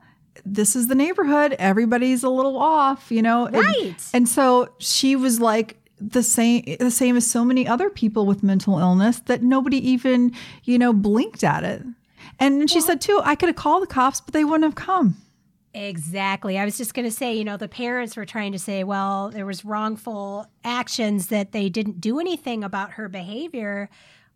[0.51, 1.55] This is the neighborhood.
[1.59, 3.47] Everybody's a little off, you know.
[3.47, 3.97] And- Right.
[4.15, 8.43] and so she was like the same the same as so many other people with
[8.43, 10.33] mental illness that nobody even,
[10.65, 11.83] you know, blinked at it.
[12.39, 15.17] And she said too, I could have called the cops, but they wouldn't have come.
[15.75, 16.59] Exactly.
[16.59, 19.31] I was just going to say, you know, the parents were trying to say, well,
[19.31, 23.89] there was wrongful actions that they didn't do anything about her behavior.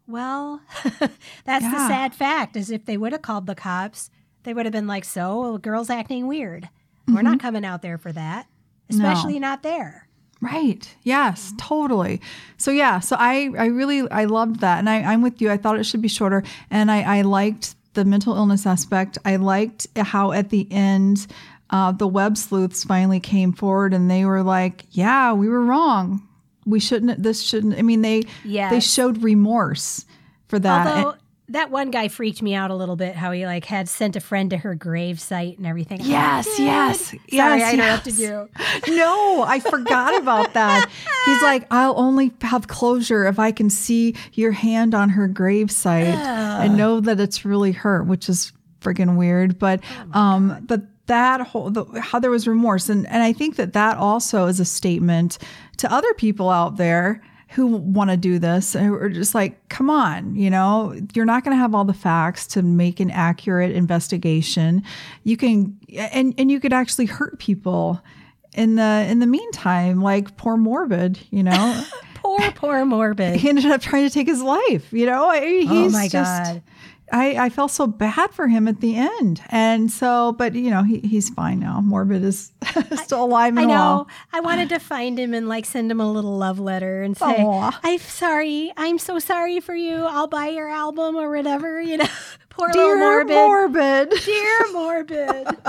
[0.07, 0.61] Well,
[1.45, 4.11] that's the sad fact is if they would have called the cops,
[4.43, 6.69] they would have been like, so, a girl's acting weird.
[7.09, 7.47] We're not mm-hmm.
[7.47, 8.47] coming out there for that,
[8.89, 10.09] especially not there.
[10.43, 10.93] Right.
[11.05, 12.21] Yes, totally.
[12.57, 14.81] So yeah, so I, I really I loved that.
[14.81, 15.51] And I, I'm with you.
[15.53, 16.43] I thought it should be shorter.
[16.69, 19.19] And I, I liked the mental illness aspect.
[19.25, 21.29] I liked how at the end
[21.71, 26.27] uh, the web sleuths finally came forward and they were like, Yeah, we were wrong.
[26.67, 28.25] We shouldn't this shouldn't I mean they
[28.71, 30.05] they showed remorse
[30.49, 30.87] for that.
[30.89, 31.15] Although
[31.49, 34.21] that one guy freaked me out a little bit, how he like had sent a
[34.21, 36.01] friend to her grave site and everything.
[36.01, 38.49] I'm like, Yes, yes, Sorry, yes, I interrupted yes.
[38.87, 38.97] you.
[38.97, 40.89] no, I forgot about that.
[41.27, 46.05] He's like, I'll only have closure if I can see your hand on her gravesite
[46.15, 49.59] and know that it's really her, which is freaking weird.
[49.59, 49.81] But,
[50.13, 53.99] um, but that whole the, how there was remorse, and and I think that that
[53.99, 55.39] also is a statement
[55.79, 57.21] to other people out there
[57.55, 61.55] who want to do this are just like, come on, you know, you're not going
[61.57, 64.83] to have all the facts to make an accurate investigation.
[65.25, 68.01] You can, and and you could actually hurt people
[68.55, 71.85] in the in the meantime, like poor morbid, you know,
[72.15, 73.35] Poor, poor morbid.
[73.37, 74.93] he ended up trying to take his life.
[74.93, 76.63] You know, I- he's Oh my just- God.
[77.15, 80.83] I, I felt so bad for him at the end, and so, but you know,
[80.83, 81.81] he, he's fine now.
[81.83, 82.53] Morbid is
[83.05, 83.97] still alive and I well.
[83.99, 84.07] know.
[84.33, 87.25] I wanted to find him and like send him a little love letter and say,
[87.45, 87.81] Aw.
[87.85, 88.73] "I'm sorry.
[88.79, 89.97] I'm so sorry for you.
[90.07, 92.07] I'll buy your album or whatever." You know,
[92.49, 93.35] poor Dear little morbid.
[93.35, 94.11] morbid.
[94.25, 95.47] Dear morbid.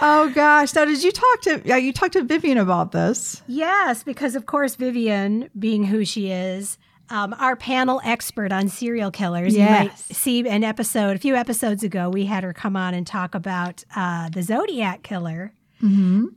[0.00, 0.74] Oh gosh!
[0.74, 1.60] Now, did you talk to?
[1.64, 3.42] Yeah, you talked to Vivian about this.
[3.48, 6.78] yes, because of course Vivian, being who she is,
[7.10, 9.54] um, our panel expert on serial killers.
[9.54, 10.04] You might Yes.
[10.12, 12.10] see an episode a few episodes ago.
[12.10, 15.52] We had her come on and talk about uh, the Zodiac killer.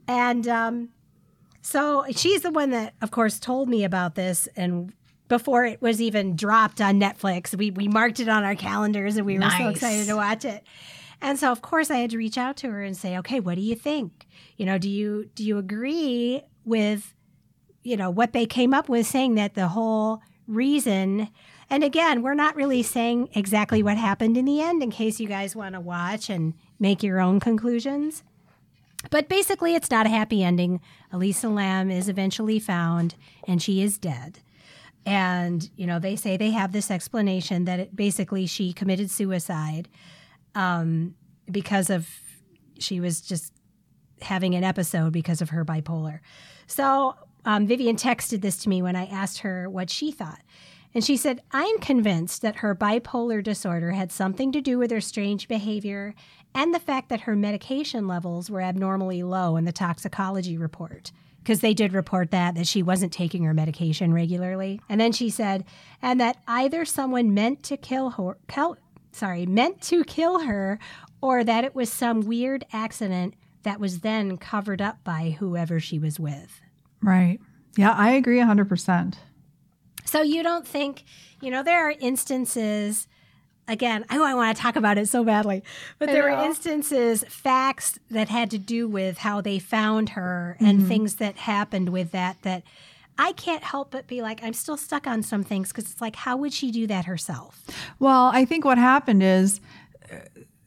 [0.08, 0.88] And um,
[1.60, 4.48] so she's the one that, of course, told me about this.
[4.56, 4.92] And
[5.28, 9.26] before it was even dropped on Netflix, we, we marked it on our calendars and
[9.26, 10.62] we were so excited to watch it.
[11.20, 13.54] And so, of course, I had to reach out to her and say, okay, what
[13.54, 14.26] do you think?
[14.56, 17.14] You know, do you do you agree with,
[17.84, 21.28] you know, what they came up with saying that the whole reason
[21.72, 25.26] and again, we're not really saying exactly what happened in the end in case you
[25.26, 28.22] guys want to watch and make your own conclusions.
[29.08, 30.82] But basically, it's not a happy ending.
[31.10, 33.14] Elisa Lam is eventually found
[33.48, 34.40] and she is dead.
[35.06, 39.88] And, you know, they say they have this explanation that it, basically she committed suicide
[40.54, 41.14] um,
[41.50, 42.06] because of,
[42.78, 43.50] she was just
[44.20, 46.20] having an episode because of her bipolar.
[46.66, 50.40] So um, Vivian texted this to me when I asked her what she thought.
[50.94, 55.00] And she said, I'm convinced that her bipolar disorder had something to do with her
[55.00, 56.14] strange behavior
[56.54, 61.10] and the fact that her medication levels were abnormally low in the toxicology report.
[61.38, 64.80] Because they did report that, that she wasn't taking her medication regularly.
[64.88, 65.64] And then she said,
[66.00, 68.36] and that either someone meant to kill her,
[69.10, 70.78] sorry, meant to kill her,
[71.20, 75.98] or that it was some weird accident that was then covered up by whoever she
[75.98, 76.60] was with.
[77.02, 77.40] Right.
[77.76, 79.14] Yeah, I agree 100%.
[80.04, 81.04] So you don't think,
[81.40, 83.08] you know, there are instances,
[83.66, 85.62] again, oh, I want to talk about it so badly,
[85.98, 90.80] but there were instances, facts that had to do with how they found her and
[90.80, 90.88] mm-hmm.
[90.88, 92.62] things that happened with that, that
[93.18, 96.16] I can't help but be like, I'm still stuck on some things because it's like,
[96.16, 97.64] how would she do that herself?
[97.98, 99.60] Well, I think what happened is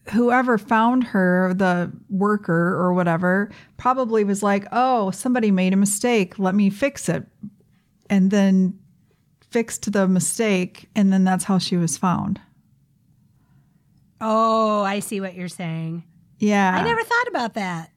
[0.10, 6.38] whoever found her, the worker or whatever, probably was like, oh, somebody made a mistake.
[6.38, 7.26] Let me fix it.
[8.10, 8.80] And then
[9.50, 12.42] fixed the mistake, and then that's how she was found.
[14.22, 16.04] Oh, I see what you're saying.
[16.40, 16.76] Yeah.
[16.76, 17.92] I never thought about that.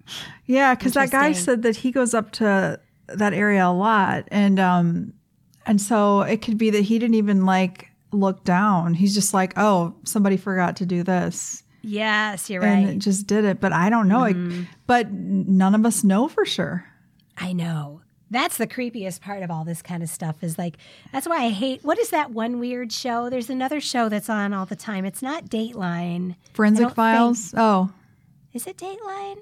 [0.46, 4.60] Yeah, because that guy said that he goes up to that area a lot, and
[4.60, 5.12] um,
[5.66, 8.94] and so it could be that he didn't even like look down.
[8.94, 12.70] He's just like, oh, somebody forgot to do this, Yes, you're right.
[12.70, 13.60] and it just did it.
[13.60, 14.24] But I don't know.
[14.24, 14.62] It, mm-hmm.
[14.86, 16.84] but none of us know for sure.
[17.36, 18.02] I know.
[18.30, 20.76] That's the creepiest part of all this kind of stuff is like
[21.12, 23.30] that's why I hate what is that one weird show?
[23.30, 25.04] There's another show that's on all the time.
[25.04, 26.36] It's not Dateline.
[26.52, 27.54] Forensic files.
[27.56, 27.90] Oh,
[28.52, 29.38] Is it Dateline?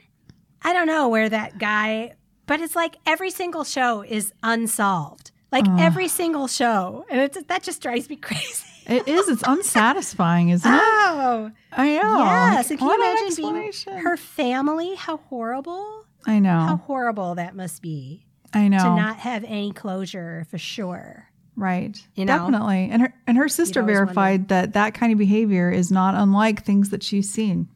[0.63, 2.13] I don't know where that guy
[2.47, 5.33] but it's like every single show is unsolved.
[5.53, 7.05] Like every single show.
[7.09, 8.65] And it's that just drives me crazy.
[8.87, 9.29] It is.
[9.29, 10.81] It's unsatisfying, isn't it?
[10.83, 11.51] Oh.
[11.73, 12.19] I know.
[12.25, 12.71] Yes.
[12.71, 14.95] And can you imagine being her family?
[14.95, 16.05] How horrible.
[16.27, 16.59] I know.
[16.61, 18.79] How horrible that must be I know.
[18.79, 21.29] to not have any closure for sure.
[21.57, 21.99] Right.
[22.15, 22.39] You know?
[22.39, 22.89] Definitely.
[22.91, 26.91] And her and her sister verified that that kind of behavior is not unlike things
[26.91, 27.69] that she's seen.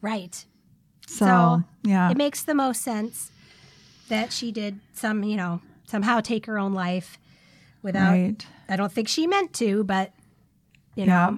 [0.00, 0.44] Right.
[1.06, 2.10] So, So, yeah.
[2.10, 3.30] It makes the most sense
[4.08, 7.18] that she did some, you know, somehow take her own life
[7.82, 8.46] without right.
[8.68, 10.12] I don't think she meant to, but
[10.98, 11.30] you Yeah.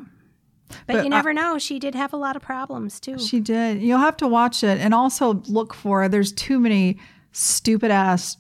[0.69, 1.59] But, But you I- never know.
[1.59, 3.19] She did have a lot of problems too.
[3.19, 3.83] She did.
[3.83, 6.99] You'll have to watch it and also look for there's too many
[7.33, 8.37] stupid ass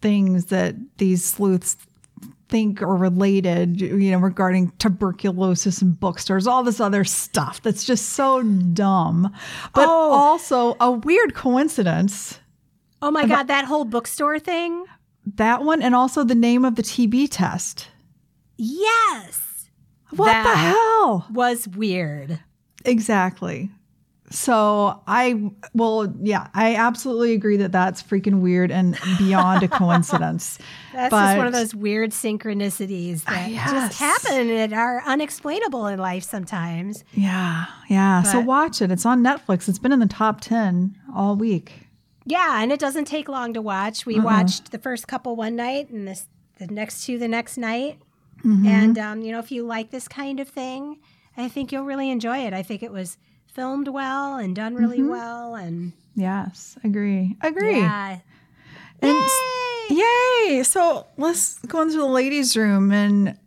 [0.00, 1.76] things that these sleuths
[2.48, 8.10] think are related, you know, regarding tuberculosis and bookstores, all this other stuff that's just
[8.10, 9.30] so dumb.
[9.74, 10.10] But Oh.
[10.12, 12.38] also a weird coincidence.
[13.02, 14.84] oh my god, that whole bookstore thing?
[15.36, 17.88] That one and also the name of the TB test.
[18.56, 19.40] Yes.
[20.16, 21.26] What the hell?
[21.32, 22.40] Was weird.
[22.84, 23.70] Exactly.
[24.30, 30.58] So I well, yeah, I absolutely agree that that's freaking weird and beyond a coincidence.
[30.92, 33.70] That's But- just one of those weird synchronicities uh, that Yes.
[33.70, 37.04] just happen and are unexplainable in life sometimes.
[37.12, 38.22] Yeah, yeah.
[38.22, 38.90] so watch it.
[38.90, 39.68] It's on Netflix.
[39.68, 41.72] It's been in the top ten all week.
[42.24, 44.06] Yeah, and it doesn't take long to watch.
[44.06, 46.26] We watched the first couple one night and this
[46.58, 47.98] the next two the next night.
[48.44, 50.98] And um, you know, if you like this kind of thing,
[51.36, 52.52] I think you'll really enjoy it.
[52.52, 57.80] I think it was filmed well and done really well and Yes, agree, agree.
[57.80, 58.18] yeah.
[59.00, 59.16] And
[59.90, 59.96] Yay!
[60.48, 60.62] yay!
[60.62, 63.38] So let's go into the ladies' room and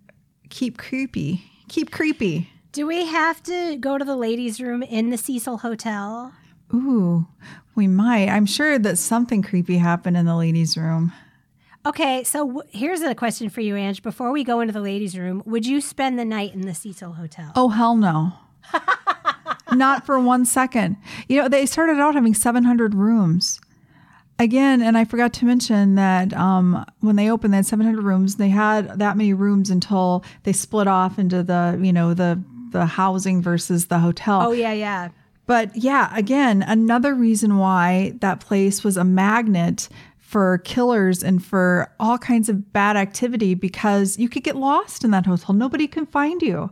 [0.50, 1.44] keep creepy.
[1.70, 2.50] Keep creepy.
[2.72, 6.34] Do we have to go to the ladies' room in the Cecil Hotel?
[6.74, 7.26] Ooh,
[7.76, 8.30] we might.
[8.30, 11.14] I'm sure that something creepy happened in the ladies' room.
[11.88, 14.04] Okay, so w- here's a question for you, Ange.
[14.04, 17.14] Before we go into the ladies' room, would you spend the night in the Cecil
[17.14, 17.54] Hotel?
[17.56, 18.34] Oh, hell no.
[19.72, 20.98] Not for one second.
[21.30, 23.62] You know, they started out having 700 rooms.
[24.38, 28.36] Again, and I forgot to mention that um, when they opened, they had 700 rooms.
[28.36, 32.86] They had that many rooms until they split off into the, you know, the the
[32.86, 34.42] housing versus the hotel.
[34.46, 35.10] Oh yeah, yeah.
[35.48, 39.88] But yeah, again, another reason why that place was a magnet
[40.28, 45.12] for killers and for all kinds of bad activity because you could get lost in
[45.12, 45.56] that hotel.
[45.56, 46.70] Nobody can find you.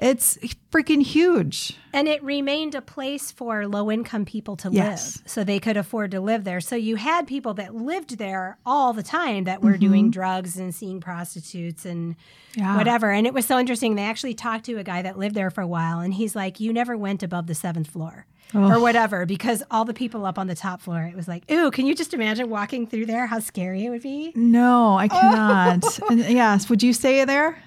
[0.00, 0.36] It's
[0.72, 1.78] freaking huge.
[1.92, 5.18] And it remained a place for low income people to Yes.
[5.18, 5.30] live.
[5.30, 6.60] So they could afford to live there.
[6.60, 10.10] So you had people that lived there all the time that were doing mm-hmm.
[10.10, 12.16] drugs and seeing prostitutes and
[12.56, 12.76] Yeah.
[12.76, 13.12] whatever.
[13.12, 13.94] And it was so interesting.
[13.94, 16.58] They actually talked to a guy that lived there for a while and he's like,
[16.58, 18.26] You never went above the seventh floor.
[18.54, 21.70] Or whatever, because all the people up on the top floor, it was like, ooh,
[21.70, 23.26] can you just imagine walking through there?
[23.26, 24.32] How scary it would be?
[24.34, 25.84] No, I cannot.
[26.10, 27.58] and yes, would you stay there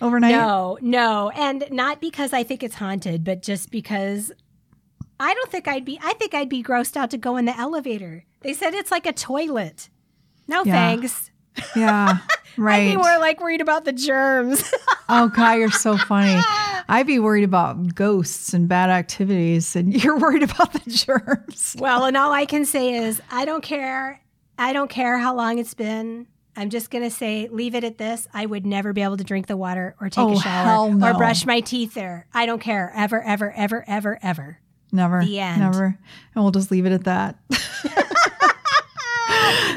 [0.00, 0.30] overnight?
[0.32, 1.30] No, no.
[1.34, 4.32] And not because I think it's haunted, but just because
[5.18, 7.58] I don't think I'd be, I think I'd be grossed out to go in the
[7.58, 8.24] elevator.
[8.40, 9.90] They said it's like a toilet.
[10.48, 10.72] No Yeah.
[10.72, 11.30] thanks.
[11.76, 12.18] Yeah.
[12.60, 14.70] I'd be more like worried about the germs.
[15.08, 16.40] oh God, you're so funny.
[16.88, 21.76] I'd be worried about ghosts and bad activities, and you're worried about the germs.
[21.78, 24.20] well, and all I can say is I don't care.
[24.58, 26.26] I don't care how long it's been.
[26.56, 28.26] I'm just going to say, leave it at this.
[28.34, 31.08] I would never be able to drink the water or take Oh, a shower no.
[31.10, 32.26] or brush my teeth there.
[32.34, 32.92] I don't care.
[32.94, 34.58] Ever, ever, ever, ever, ever.
[34.92, 35.24] Never.
[35.24, 35.60] The end.
[35.60, 35.84] Never.
[36.34, 37.38] And we'll just leave it at that.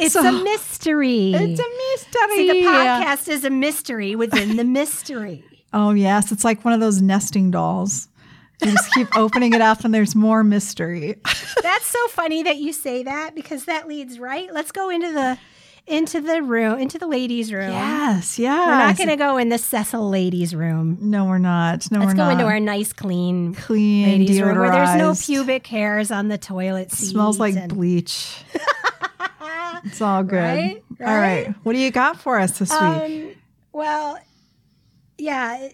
[0.01, 1.33] It's So- a mystery.
[1.33, 2.35] It's a mystery.
[2.37, 5.43] See, the podcast is a mystery within the mystery.
[5.75, 6.31] Oh, yes.
[6.31, 8.07] It's like one of those nesting dolls.
[8.63, 11.15] You just keep opening it up, and there's more mystery.
[11.63, 14.53] That's so funny that you say that because that leads right.
[14.53, 15.39] Let's go into the
[15.87, 17.71] into the room, into the ladies' room.
[17.71, 18.37] Yes.
[18.37, 18.67] Yes.
[18.67, 20.99] We're not going to go in the Cecil ladies' room.
[21.01, 21.89] No, we're not.
[21.91, 22.07] No, we're not.
[22.09, 22.31] Let's go not.
[22.33, 26.91] into our nice, clean, clean, ladies' room where there's no pubic hairs on the toilet
[26.91, 27.07] seat.
[27.07, 28.43] Smells like and- bleach.
[29.85, 30.37] it's all good.
[30.37, 30.83] Right?
[31.01, 31.53] All right.
[31.63, 32.79] What do you got for us this week?
[32.79, 33.35] Um,
[33.71, 34.19] well,
[35.17, 35.69] yeah,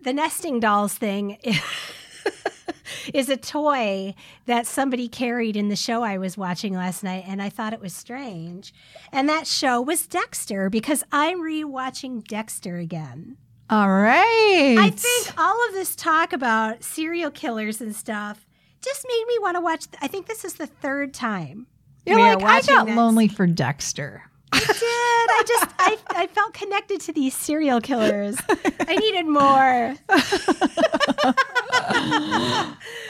[0.00, 1.38] the nesting dolls thing
[3.14, 4.14] is a toy
[4.46, 7.80] that somebody carried in the show I was watching last night, and I thought it
[7.80, 8.72] was strange.
[9.12, 13.36] And that show was Dexter because I'm rewatching Dexter again.
[13.70, 14.76] All right.
[14.78, 18.46] I think all of this talk about serial killers and stuff
[18.82, 19.86] just made me want to watch.
[20.00, 21.66] I think this is the third time.
[22.06, 22.96] You're we like, I got this.
[22.96, 24.22] lonely for Dexter.
[24.54, 24.76] I did.
[24.78, 28.36] I just I, I felt connected to these serial killers.
[28.80, 29.94] I needed more.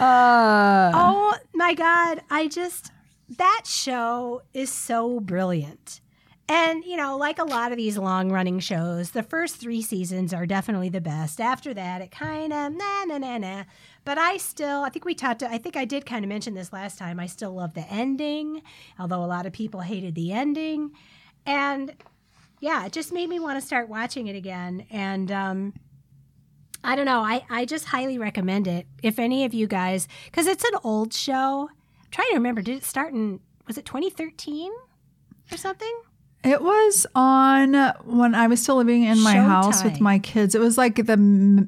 [0.00, 2.90] Uh, Oh my god, I just
[3.38, 6.00] that show is so brilliant.
[6.48, 10.44] And you know, like a lot of these long-running shows, the first 3 seasons are
[10.44, 11.40] definitely the best.
[11.40, 13.64] After that, it kind of na na na na.
[14.04, 16.72] But I still, I think we talked I think I did kind of mention this
[16.72, 17.20] last time.
[17.20, 18.62] I still love the ending,
[18.98, 20.90] although a lot of people hated the ending.
[21.46, 21.94] And
[22.60, 24.86] yeah, it just made me want to start watching it again.
[24.90, 25.74] And um
[26.84, 27.20] I don't know.
[27.20, 28.86] I, I just highly recommend it.
[29.02, 31.70] If any of you guys, because it's an old show.
[31.70, 33.38] I'm trying to remember, did it start in,
[33.68, 34.72] was it 2013
[35.52, 36.02] or something?
[36.42, 37.74] It was on
[38.04, 40.56] when I was still living in my house with my kids.
[40.56, 41.04] It was like the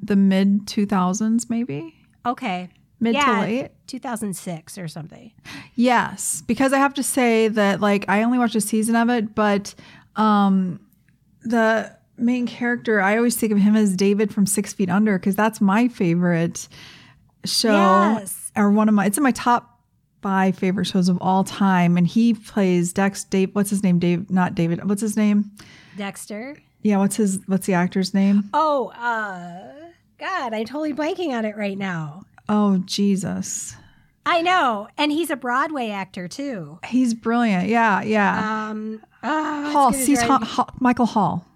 [0.03, 1.94] the mid 2000s maybe.
[2.27, 2.69] Okay.
[3.01, 3.35] Mid Yeah.
[3.37, 3.71] to late.
[3.87, 5.33] 2006 or something.
[5.75, 9.35] Yes, because I have to say that like I only watched a season of it,
[9.35, 9.75] but
[10.17, 10.81] um
[11.43, 15.37] the main character, I always think of him as David from 6 Feet Under because
[15.37, 16.69] that's my favorite
[17.45, 17.73] show
[18.19, 18.51] Yes.
[18.57, 19.81] or one of my it's in my top
[20.23, 23.99] 5 favorite shows of all time and he plays Dex Dave what's his name?
[23.99, 24.89] Dave not David.
[24.89, 25.51] What's his name?
[25.99, 26.57] Dexter.
[26.83, 28.49] Yeah, what's his what's the actor's name?
[28.55, 29.74] Oh, uh,
[30.19, 32.23] God, I'm totally blanking on it right now.
[32.49, 33.77] Oh, Jesus.
[34.27, 34.89] I know.
[34.97, 36.79] And he's a Broadway actor too.
[36.87, 37.69] He's brilliant.
[37.69, 38.69] Yeah, yeah.
[38.71, 40.15] Um, oh, Hall, C.
[40.15, 41.47] drive Hall, Hall, Michael Hall.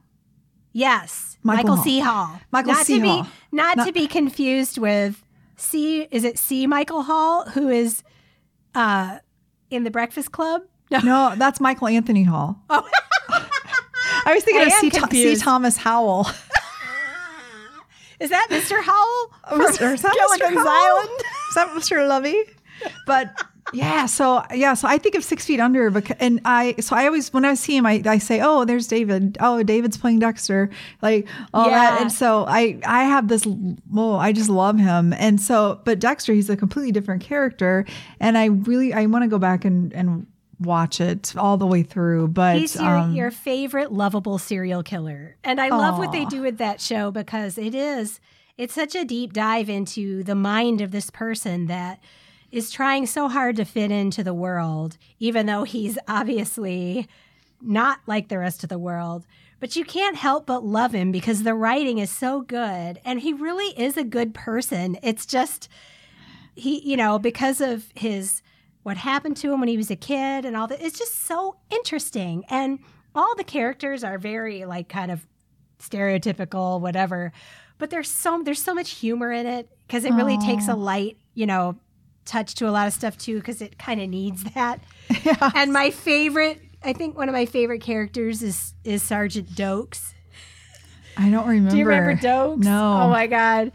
[0.72, 1.84] Yes, Michael Michael, Hall.
[1.84, 2.00] C.
[2.00, 2.40] Hall.
[2.50, 3.00] Michael not C.
[3.00, 3.22] to Hall.
[3.22, 5.22] Be, not, Not- to be confused with
[5.56, 6.02] C.
[6.11, 6.66] Is it C.
[6.66, 8.02] Michael Hall, who is
[8.74, 9.18] uh,
[9.70, 10.62] in the Breakfast Club?
[10.90, 10.98] No.
[11.00, 12.61] No, that's Michael Anthony Hall.
[12.70, 12.86] Oh.
[14.26, 14.88] I was thinking I of C.
[14.90, 15.36] Tho- C.
[15.36, 16.26] Thomas Howell.
[18.20, 18.82] Is that Mr.
[18.82, 19.32] Howell?
[19.60, 19.94] Mr.
[19.94, 20.38] Is that Mr.
[20.38, 20.68] Gilligan's Howell?
[20.68, 21.20] Island?
[21.48, 22.08] Is that Mr.
[22.08, 22.44] Lovey?
[23.06, 23.34] But
[23.72, 27.06] yeah, so yeah, so I think of Six Feet Under, because, and I so I
[27.06, 29.36] always when I see him, I, I say, oh, there's David.
[29.40, 30.70] Oh, David's playing Dexter,
[31.02, 32.00] like all that.
[32.00, 33.46] And so I I have this,
[33.94, 37.84] oh, I just love him, and so but Dexter, he's a completely different character,
[38.20, 40.26] and I really I want to go back and and
[40.61, 42.28] watch it all the way through.
[42.28, 45.36] But He's your, um, your favorite lovable serial killer.
[45.44, 48.20] And I love what they do with that show because it is,
[48.56, 52.00] it's such a deep dive into the mind of this person that
[52.50, 57.06] is trying so hard to fit into the world, even though he's obviously
[57.61, 59.26] not like the rest of the world.
[59.61, 63.00] But you can't help but love him because the writing is so good.
[63.04, 64.96] And he really is a good person.
[65.02, 65.68] It's just,
[66.54, 68.40] he, you know, because of his
[68.89, 70.80] what happened to him when he was a kid and all that.
[70.80, 72.45] It's just so interesting.
[72.49, 72.78] And
[73.14, 75.26] all the characters are very like kind of
[75.78, 77.32] stereotypical, whatever.
[77.76, 81.18] But there's so there's so much humor in it because it really takes a light,
[81.34, 81.76] you know,
[82.24, 84.80] touch to a lot of stuff too because it kind of needs that.
[85.22, 85.51] yeah.
[85.55, 90.14] And my favorite, I think one of my favorite characters is is Sergeant Doakes.
[91.18, 91.72] I don't remember.
[91.72, 92.64] Do you remember Doakes?
[92.64, 93.03] No.
[93.03, 93.72] Oh my god,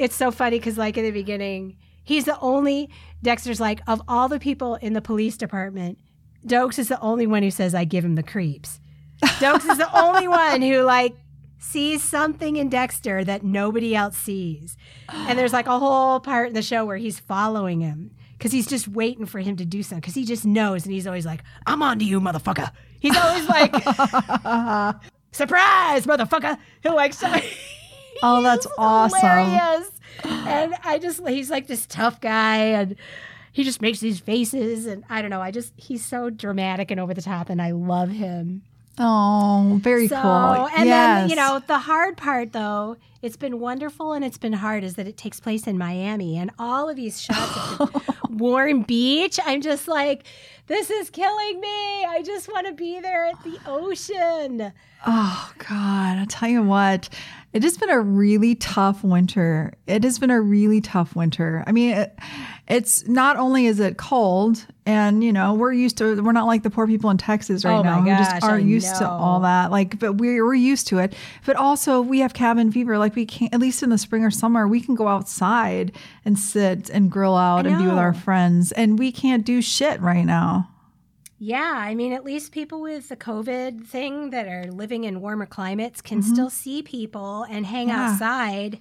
[0.00, 2.90] it's so funny because like in the beginning, he's the only
[3.22, 5.98] Dexter's like of all the people in the police department,
[6.46, 8.78] Doakes is the only one who says I give him the creeps.
[9.22, 11.16] Doakes is the only one who like
[11.58, 14.76] sees something in Dexter that nobody else sees.
[15.08, 18.66] And there's like a whole part in the show where he's following him because he's
[18.66, 21.42] just waiting for him to do something because he just knows and he's always like,
[21.66, 22.70] I'm on to you, motherfucker.
[23.00, 23.72] He's always like,
[25.32, 26.58] surprise, motherfucker.
[26.82, 27.32] He'll like, so-
[28.22, 29.18] Oh, that's awesome.
[29.20, 29.90] hilarious.
[30.24, 32.96] And I just, he's like this tough guy and
[33.52, 34.86] he just makes these faces.
[34.86, 37.72] And I don't know, I just, he's so dramatic and over the top and I
[37.72, 38.62] love him.
[38.98, 40.68] Oh, very So, cool.
[40.74, 41.20] and yes.
[41.22, 44.94] then, you know, the hard part though, it's been wonderful and it's been hard is
[44.94, 49.38] that it takes place in Miami and all of these shots of Warm Beach.
[49.44, 50.24] I'm just like,
[50.66, 52.04] this is killing me.
[52.06, 54.72] I just want to be there at the ocean.
[55.06, 57.08] Oh God, I'll tell you what.
[57.56, 59.72] It has been a really tough winter.
[59.86, 61.64] It has been a really tough winter.
[61.66, 62.14] I mean, it,
[62.68, 66.22] it's not only is it cold, and you know we're used to.
[66.22, 68.64] We're not like the poor people in Texas right Oh, now who gosh, just aren't
[68.64, 69.70] I used to all that.
[69.70, 71.14] Like, but we're we're used to it.
[71.46, 72.98] But also we have cabin fever.
[72.98, 73.54] Like we can't.
[73.54, 75.92] At least in the spring or summer, we can go outside
[76.26, 79.98] and sit and grill out and be with our friends, and we can't do shit
[80.02, 80.68] right now.
[81.38, 85.46] Yeah, I mean, at least people with the COVID thing that are living in warmer
[85.46, 86.32] climates can Mm-hmm.
[86.32, 88.10] still see people and hang Yeah.
[88.12, 88.78] outside.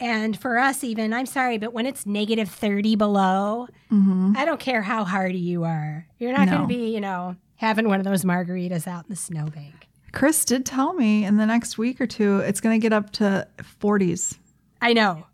[0.00, 4.82] And for us, even, I'm sorry, but when it's negative 30 below, I don't care
[4.82, 6.08] how hardy you are.
[6.18, 6.62] You're not going Mm-hmm.
[6.62, 9.86] To be, you know, having one of those margaritas out in the snowbank.
[10.10, 13.10] Chris did tell me in the next week or two it's going to get up
[13.10, 13.46] to
[13.80, 14.36] 40s.
[14.82, 15.26] I know.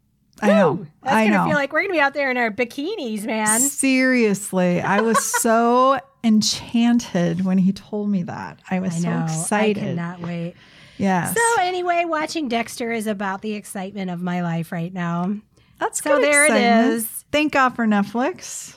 [0.43, 0.73] I know.
[0.73, 0.87] Woo!
[1.03, 1.45] That's I going to know.
[1.47, 3.61] feel like we're going to be out there in our bikinis, man.
[3.61, 8.61] Seriously, I was so enchanted when he told me that.
[8.71, 9.83] I was I so excited.
[9.83, 10.55] I cannot wait.
[10.99, 11.35] yes.
[11.37, 15.37] So, anyway, watching Dexter is about the excitement of my life right now.
[15.79, 16.93] That's so good there it excitement.
[16.95, 17.25] is.
[17.33, 18.77] Thank God for Netflix.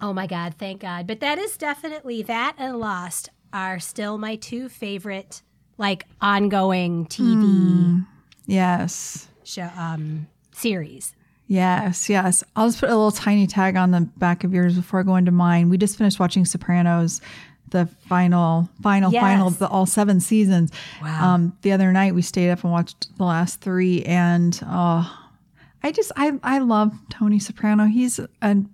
[0.00, 1.06] Oh my God, thank God.
[1.06, 5.42] But that is definitely that and Lost are still my two favorite,
[5.78, 8.04] like ongoing TV
[8.46, 9.28] Yes.
[9.44, 11.14] show um, series.
[11.52, 12.42] Yes, yes.
[12.56, 15.16] I'll just put a little tiny tag on the back of yours before I go
[15.16, 15.68] into mine.
[15.68, 17.20] We just finished watching Sopranos,
[17.68, 19.20] the final, final, Yes.
[19.20, 20.72] final of the all seven seasons.
[21.02, 21.34] Wow.
[21.34, 25.14] Um, the other night we stayed up and watched the last three, and oh,
[25.84, 27.86] I just I I love Tony Soprano.
[27.86, 28.28] He's a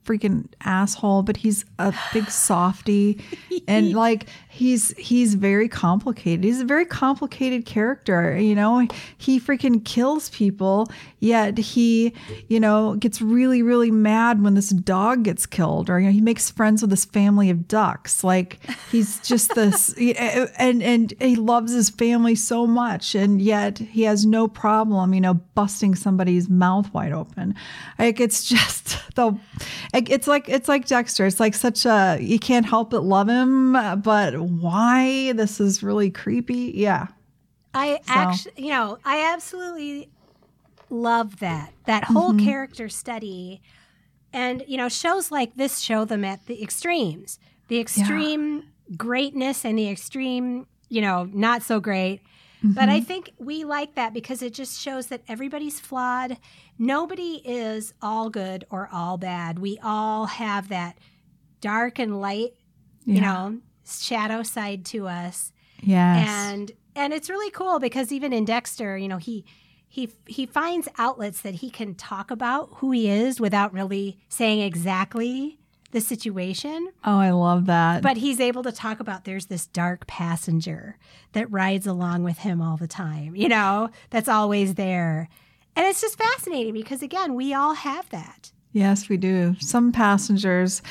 [0.04, 3.18] freaking asshole, but he's a big softy,
[3.66, 6.44] and like he's he's very complicated.
[6.44, 8.36] He's a very complicated character.
[8.36, 8.86] You know,
[9.16, 10.90] he freaking kills people,
[11.20, 12.12] yet he
[12.48, 16.20] you know gets really really mad when this dog gets killed, or you know he
[16.20, 18.22] makes friends with this family of ducks.
[18.22, 18.58] Like
[18.90, 24.02] he's just this, eh, and and he loves his family so much, and yet he
[24.02, 27.54] has no problem, you know, busting somebody's mouth wide open.
[27.98, 29.38] Like it's just the,
[29.94, 31.26] it's like it's like Dexter.
[31.26, 33.72] It's like such a you can't help but love him,
[34.02, 35.32] but why?
[35.32, 36.72] This is really creepy.
[36.74, 37.06] Yeah,
[37.74, 40.08] I actually, you know, I absolutely
[40.90, 42.46] love that that whole Mm-hmm.
[42.46, 43.60] character study,
[44.32, 47.38] and you know, shows like this show them at the extremes,
[47.68, 48.64] the extreme
[48.96, 52.20] greatness and the extreme, you know, not so great.
[52.74, 52.90] But Mm-hmm.
[52.90, 56.38] I think we like that because it just shows that everybody's flawed.
[56.78, 59.58] Nobody is all good or all bad.
[59.58, 60.98] We all have that
[61.60, 62.52] dark and light,
[63.04, 65.52] you know, shadow side to us
[65.82, 69.44] yes, and and it's really cool because even in Dexter, you know, he
[69.88, 74.60] he he finds outlets that he can talk about who he is without really saying
[74.60, 75.58] exactly
[75.90, 78.02] the situation, oh, I love that.
[78.02, 80.96] but he's able to talk about there's this dark passenger
[81.32, 85.28] that rides along with him all the time, you know, that's always there.
[85.76, 88.52] And it's just fascinating because again, we all have that.
[88.72, 89.54] yes, we do.
[89.60, 90.82] Some passengers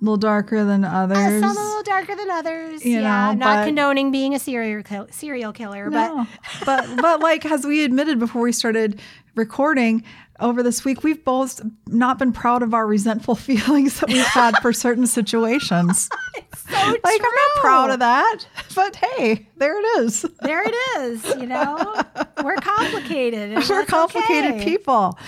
[0.00, 1.40] a little darker than Uh, others.
[1.40, 2.84] some a little darker than others.
[2.84, 6.26] You yeah, know, not condoning being a serial kill- serial killer, but
[6.66, 9.00] but but like as we admitted before we started
[9.34, 10.04] recording
[10.40, 14.56] over this week, we've both not been proud of our resentful feelings that we've had
[14.58, 16.08] for certain situations.
[16.68, 20.22] so Like I'm not proud of that, but hey, there it is.
[20.42, 21.24] there it is.
[21.36, 22.02] You know,
[22.44, 23.56] we're complicated.
[23.68, 24.64] We're complicated okay.
[24.64, 25.18] people.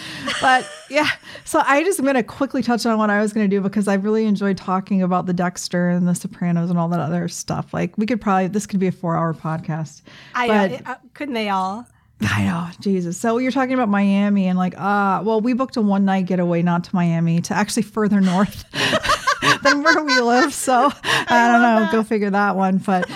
[0.41, 1.09] But yeah,
[1.45, 3.61] so I just am going to quickly touch on what I was going to do
[3.61, 7.29] because I really enjoyed talking about the Dexter and the Sopranos and all that other
[7.29, 7.73] stuff.
[7.73, 10.03] Like we could probably this could be a four hour podcast.
[10.35, 11.87] I but- uh, couldn't they all?
[12.21, 13.17] I know, Jesus.
[13.17, 16.63] So you're talking about Miami and like, uh, well, we booked a one night getaway,
[16.63, 18.65] not to Miami, to actually further north
[19.63, 20.53] than where we live.
[20.53, 22.79] So I, don't know, go figure that one.
[22.79, 23.09] But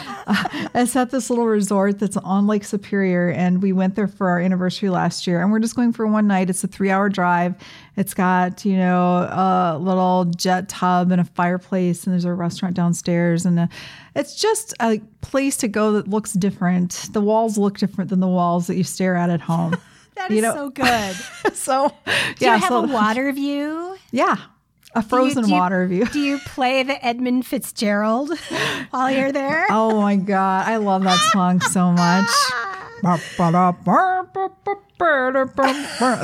[0.82, 4.38] it's at this little resort that's on Lake Superior, and we went there for our
[4.38, 6.50] anniversary last year, and we're just going for one night.
[6.50, 7.54] It's a three hour drive.
[7.96, 12.74] It's got you know a little jet tub and a fireplace, and there's a restaurant
[12.74, 13.68] downstairs, and a,
[14.16, 17.08] it's just a place to go that looks different.
[17.12, 19.76] The walls look different than the walls that you stare at at home.
[20.14, 21.16] That You is know- so good.
[21.54, 22.12] so Do
[22.44, 23.96] yeah, you have so, a water view?
[24.10, 24.36] yeah,
[24.94, 26.04] a frozen do you, do water you, view.
[26.06, 28.36] Do you play the Edmund Fitzgerald
[28.90, 29.66] while you're there?
[29.70, 32.28] Oh my god, I love that song so much.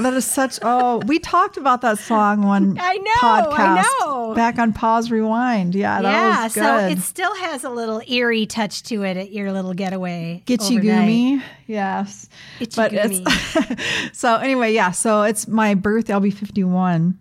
[0.01, 4.35] that is such oh we talked about that song one I know, podcast I know.
[4.35, 9.03] back on pause rewind yeah yeah so it still has a little eerie touch to
[9.03, 12.29] it at your little getaway Gitchigumi yes
[12.61, 12.77] Itchigumi.
[12.77, 17.19] but it's so anyway yeah so it's my birthday I'll be 51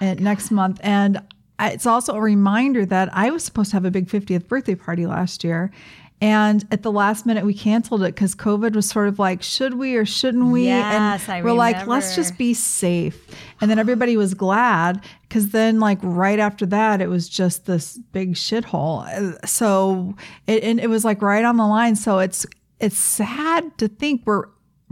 [0.00, 0.80] uh, next month.
[0.82, 1.20] And
[1.60, 5.06] it's also a reminder that I was supposed to have a big 50th birthday party
[5.06, 5.72] last year.
[6.20, 9.74] And at the last minute, we canceled it because COVID was sort of like, should
[9.74, 10.66] we or shouldn't we?
[10.66, 11.58] Yes, and I we're remember.
[11.58, 13.24] like, let's just be safe.
[13.60, 17.98] And then everybody was glad because then, like, right after that, it was just this
[18.12, 19.46] big shithole.
[19.46, 20.16] So
[20.48, 21.94] it, and it was like right on the line.
[21.94, 22.44] So it's,
[22.80, 24.46] it's sad to think we're,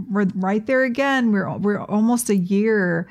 [0.08, 1.32] we're right there again.
[1.32, 3.08] We're, we're almost a year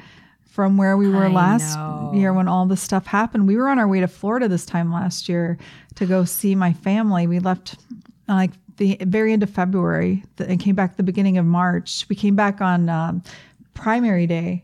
[0.55, 2.11] from where we were I last know.
[2.15, 3.45] year when all this stuff happened.
[3.45, 5.57] We were on our way to Florida this time last year
[5.95, 7.27] to go see my family.
[7.27, 7.75] We left
[8.29, 12.05] like the very end of February and came back the beginning of March.
[12.07, 13.21] We came back on um,
[13.73, 14.63] primary day,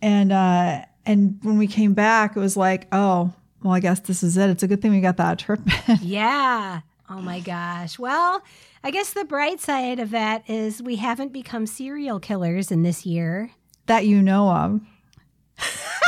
[0.00, 3.32] and uh, and when we came back, it was like, oh,
[3.64, 4.48] well, I guess this is it.
[4.48, 5.60] It's a good thing we got that trip.
[6.00, 6.80] Yeah.
[7.10, 7.98] Oh my gosh.
[7.98, 8.42] Well,
[8.84, 13.04] I guess the bright side of that is we haven't become serial killers in this
[13.04, 13.50] year.
[13.86, 14.80] that you know of,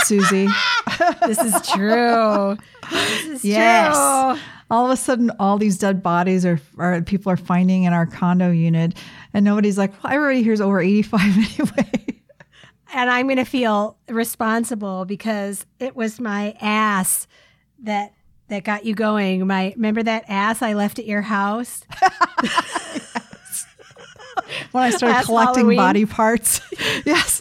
[0.05, 0.49] Susie.
[1.27, 2.57] This is true.
[2.91, 3.95] this is Yes.
[3.95, 4.43] true.
[4.71, 8.07] all of a sudden all these dead bodies are, are people are finding in our
[8.07, 8.97] condo unit
[9.33, 11.21] and nobody's like well everybody here's over 85
[11.61, 11.91] anyway
[12.95, 17.27] And I'm going to feel responsible because it was my ass
[17.83, 18.13] that
[18.49, 19.47] that got you going.
[19.47, 21.83] My remember that ass I left at your house?
[24.73, 25.77] when i started Last collecting Halloween.
[25.77, 26.61] body parts
[27.07, 27.41] yes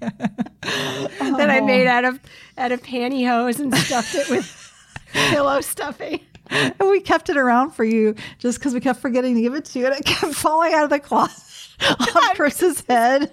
[0.62, 1.66] that I oh.
[1.66, 2.20] made out of
[2.56, 4.72] out of pantyhose and stuffed it with
[5.12, 6.20] pillow stuffing.
[6.50, 9.64] and we kept it around for you just because we kept forgetting to give it
[9.66, 11.42] to you and it kept falling out of the closet
[11.98, 13.32] on chris's head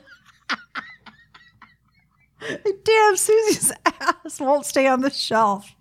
[2.83, 5.75] damn susie's ass won't stay on the shelf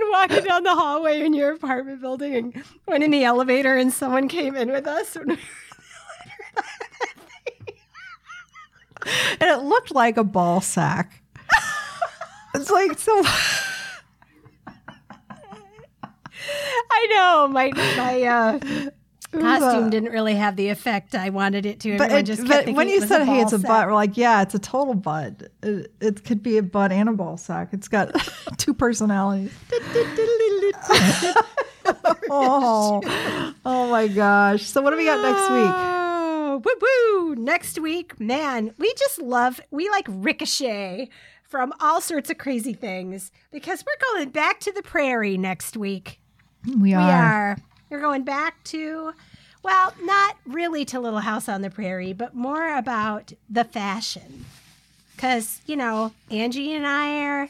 [0.00, 3.92] and walking down the hallway in your apartment building and went in the elevator and
[3.92, 5.16] someone came in with us.
[9.40, 11.22] and it looked like a ball sack.
[12.54, 13.22] it's like so.
[16.90, 18.58] I know my my uh,
[19.32, 21.98] costume a- didn't really have the effect I wanted it to.
[21.98, 24.42] But, it- just but when you said, "Hey, it's a sack." butt," we're like, "Yeah,
[24.42, 25.50] it's a total butt.
[25.62, 27.70] It, it could be a butt and a ball sack.
[27.72, 28.12] It's got
[28.58, 29.52] two personalities."
[32.30, 33.00] oh,
[33.64, 34.62] oh my gosh!
[34.62, 35.95] So what do we got next week?
[36.66, 37.36] Woo woo!
[37.36, 41.08] Next week, man, we just love, we like ricochet
[41.44, 46.18] from all sorts of crazy things because we're going back to the prairie next week.
[46.66, 47.06] We are.
[47.06, 47.58] We are.
[47.88, 49.12] We're going back to,
[49.62, 54.44] well, not really to Little House on the Prairie, but more about the fashion.
[55.14, 57.48] Because, you know, Angie and I are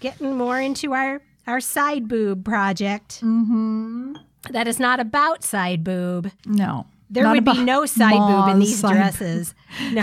[0.00, 3.22] getting more into our, our side boob project.
[3.22, 4.16] Mm-hmm.
[4.50, 6.30] That is not about side boob.
[6.44, 9.54] No, There Not would be no side boob in these dresses.
[9.92, 10.02] No.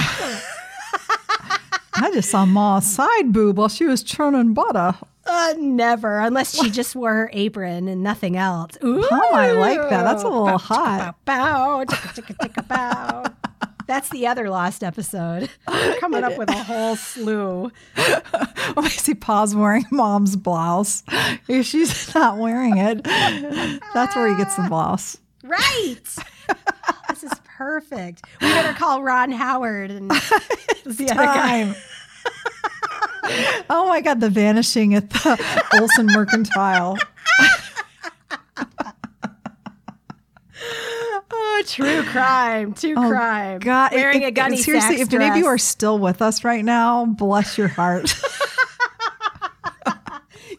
[1.98, 4.96] I just saw Ma's side boob while she was churning butter.
[5.26, 8.78] Uh, never, unless she just wore her apron and nothing else.
[8.84, 10.04] Ooh, Oh, I like that.
[10.04, 11.16] That's a little Bow, hot.
[11.26, 11.86] Bow,
[12.68, 13.24] bow.
[13.88, 15.50] That's the other lost episode.
[15.68, 17.72] We're coming up with a whole slew.
[17.98, 21.04] I see Pa's wearing mom's blouse.
[21.48, 25.18] If she's not wearing it, that's where he gets the blouse.
[25.44, 26.02] Right.
[27.10, 28.24] this is perfect.
[28.42, 30.10] We better call Ron Howard and
[30.86, 31.76] the other guy.
[33.72, 35.36] Oh my God, the vanishing at the
[35.74, 36.96] Oleson Mercantile.
[41.32, 42.74] Oh, true crime.
[42.74, 43.60] True oh, crime.
[43.60, 46.64] God, Wearing it- a gunny seriously, if any of you are still with us right
[46.64, 48.14] now, bless your heart.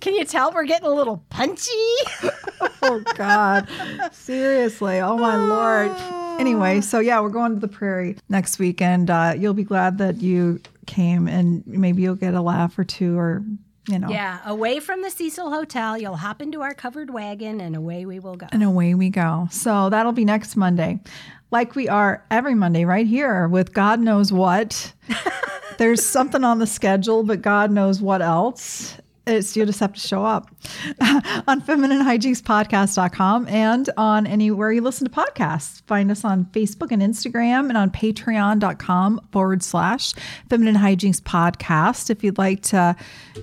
[0.01, 1.71] Can you tell we're getting a little punchy?
[2.89, 3.69] Oh God,
[4.13, 5.91] seriously, oh my lord.
[6.41, 9.99] Anyway, so yeah, we're going to the prairie next week, and uh, you'll be glad
[9.99, 13.43] that you came, and maybe you'll get a laugh or two, or
[13.89, 17.77] you know, Yeah, away from the Cecil Hotel, you'll hop into our covered wagon and
[17.77, 18.47] away we will go.
[18.53, 19.47] and away we go.
[19.51, 21.01] So that'll be next Monday,
[21.51, 24.93] like we are every Monday right here with God knows what.
[25.79, 28.97] There's something on the schedule, but God knows what else.
[29.29, 30.49] It's you just have to show up
[31.49, 35.83] on femininehygienispodcast.com and on anywhere you listen to podcasts.
[35.89, 40.13] Find us on Facebook and Instagram and on patreon.com forward slash
[40.49, 42.95] feminine hygienes podcast if you'd like to,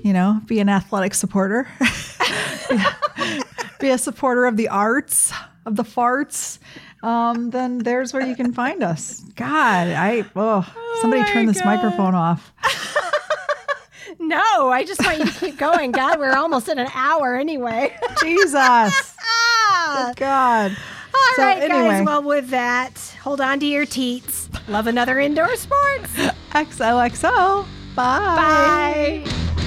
[0.05, 1.67] you know, be an athletic supporter.
[3.81, 5.34] be a supporter of the arts,
[5.65, 6.59] of the farts,
[7.03, 9.19] um, then there's where you can find us.
[9.36, 10.65] God, I oh,
[11.01, 11.75] somebody my turn this God.
[11.75, 12.53] microphone off.
[14.28, 15.91] No, I just want you to keep going.
[15.91, 17.95] God, we're almost in an hour anyway.
[18.21, 20.71] Jesus, ah, God.
[21.13, 21.89] all So right, anyway.
[21.89, 22.05] guys.
[22.05, 24.49] Well, with that, hold on to your teats.
[24.67, 26.13] Love another indoor sports.
[26.51, 27.65] XOXO.
[27.95, 29.24] Bye.
[29.26, 29.62] Bye.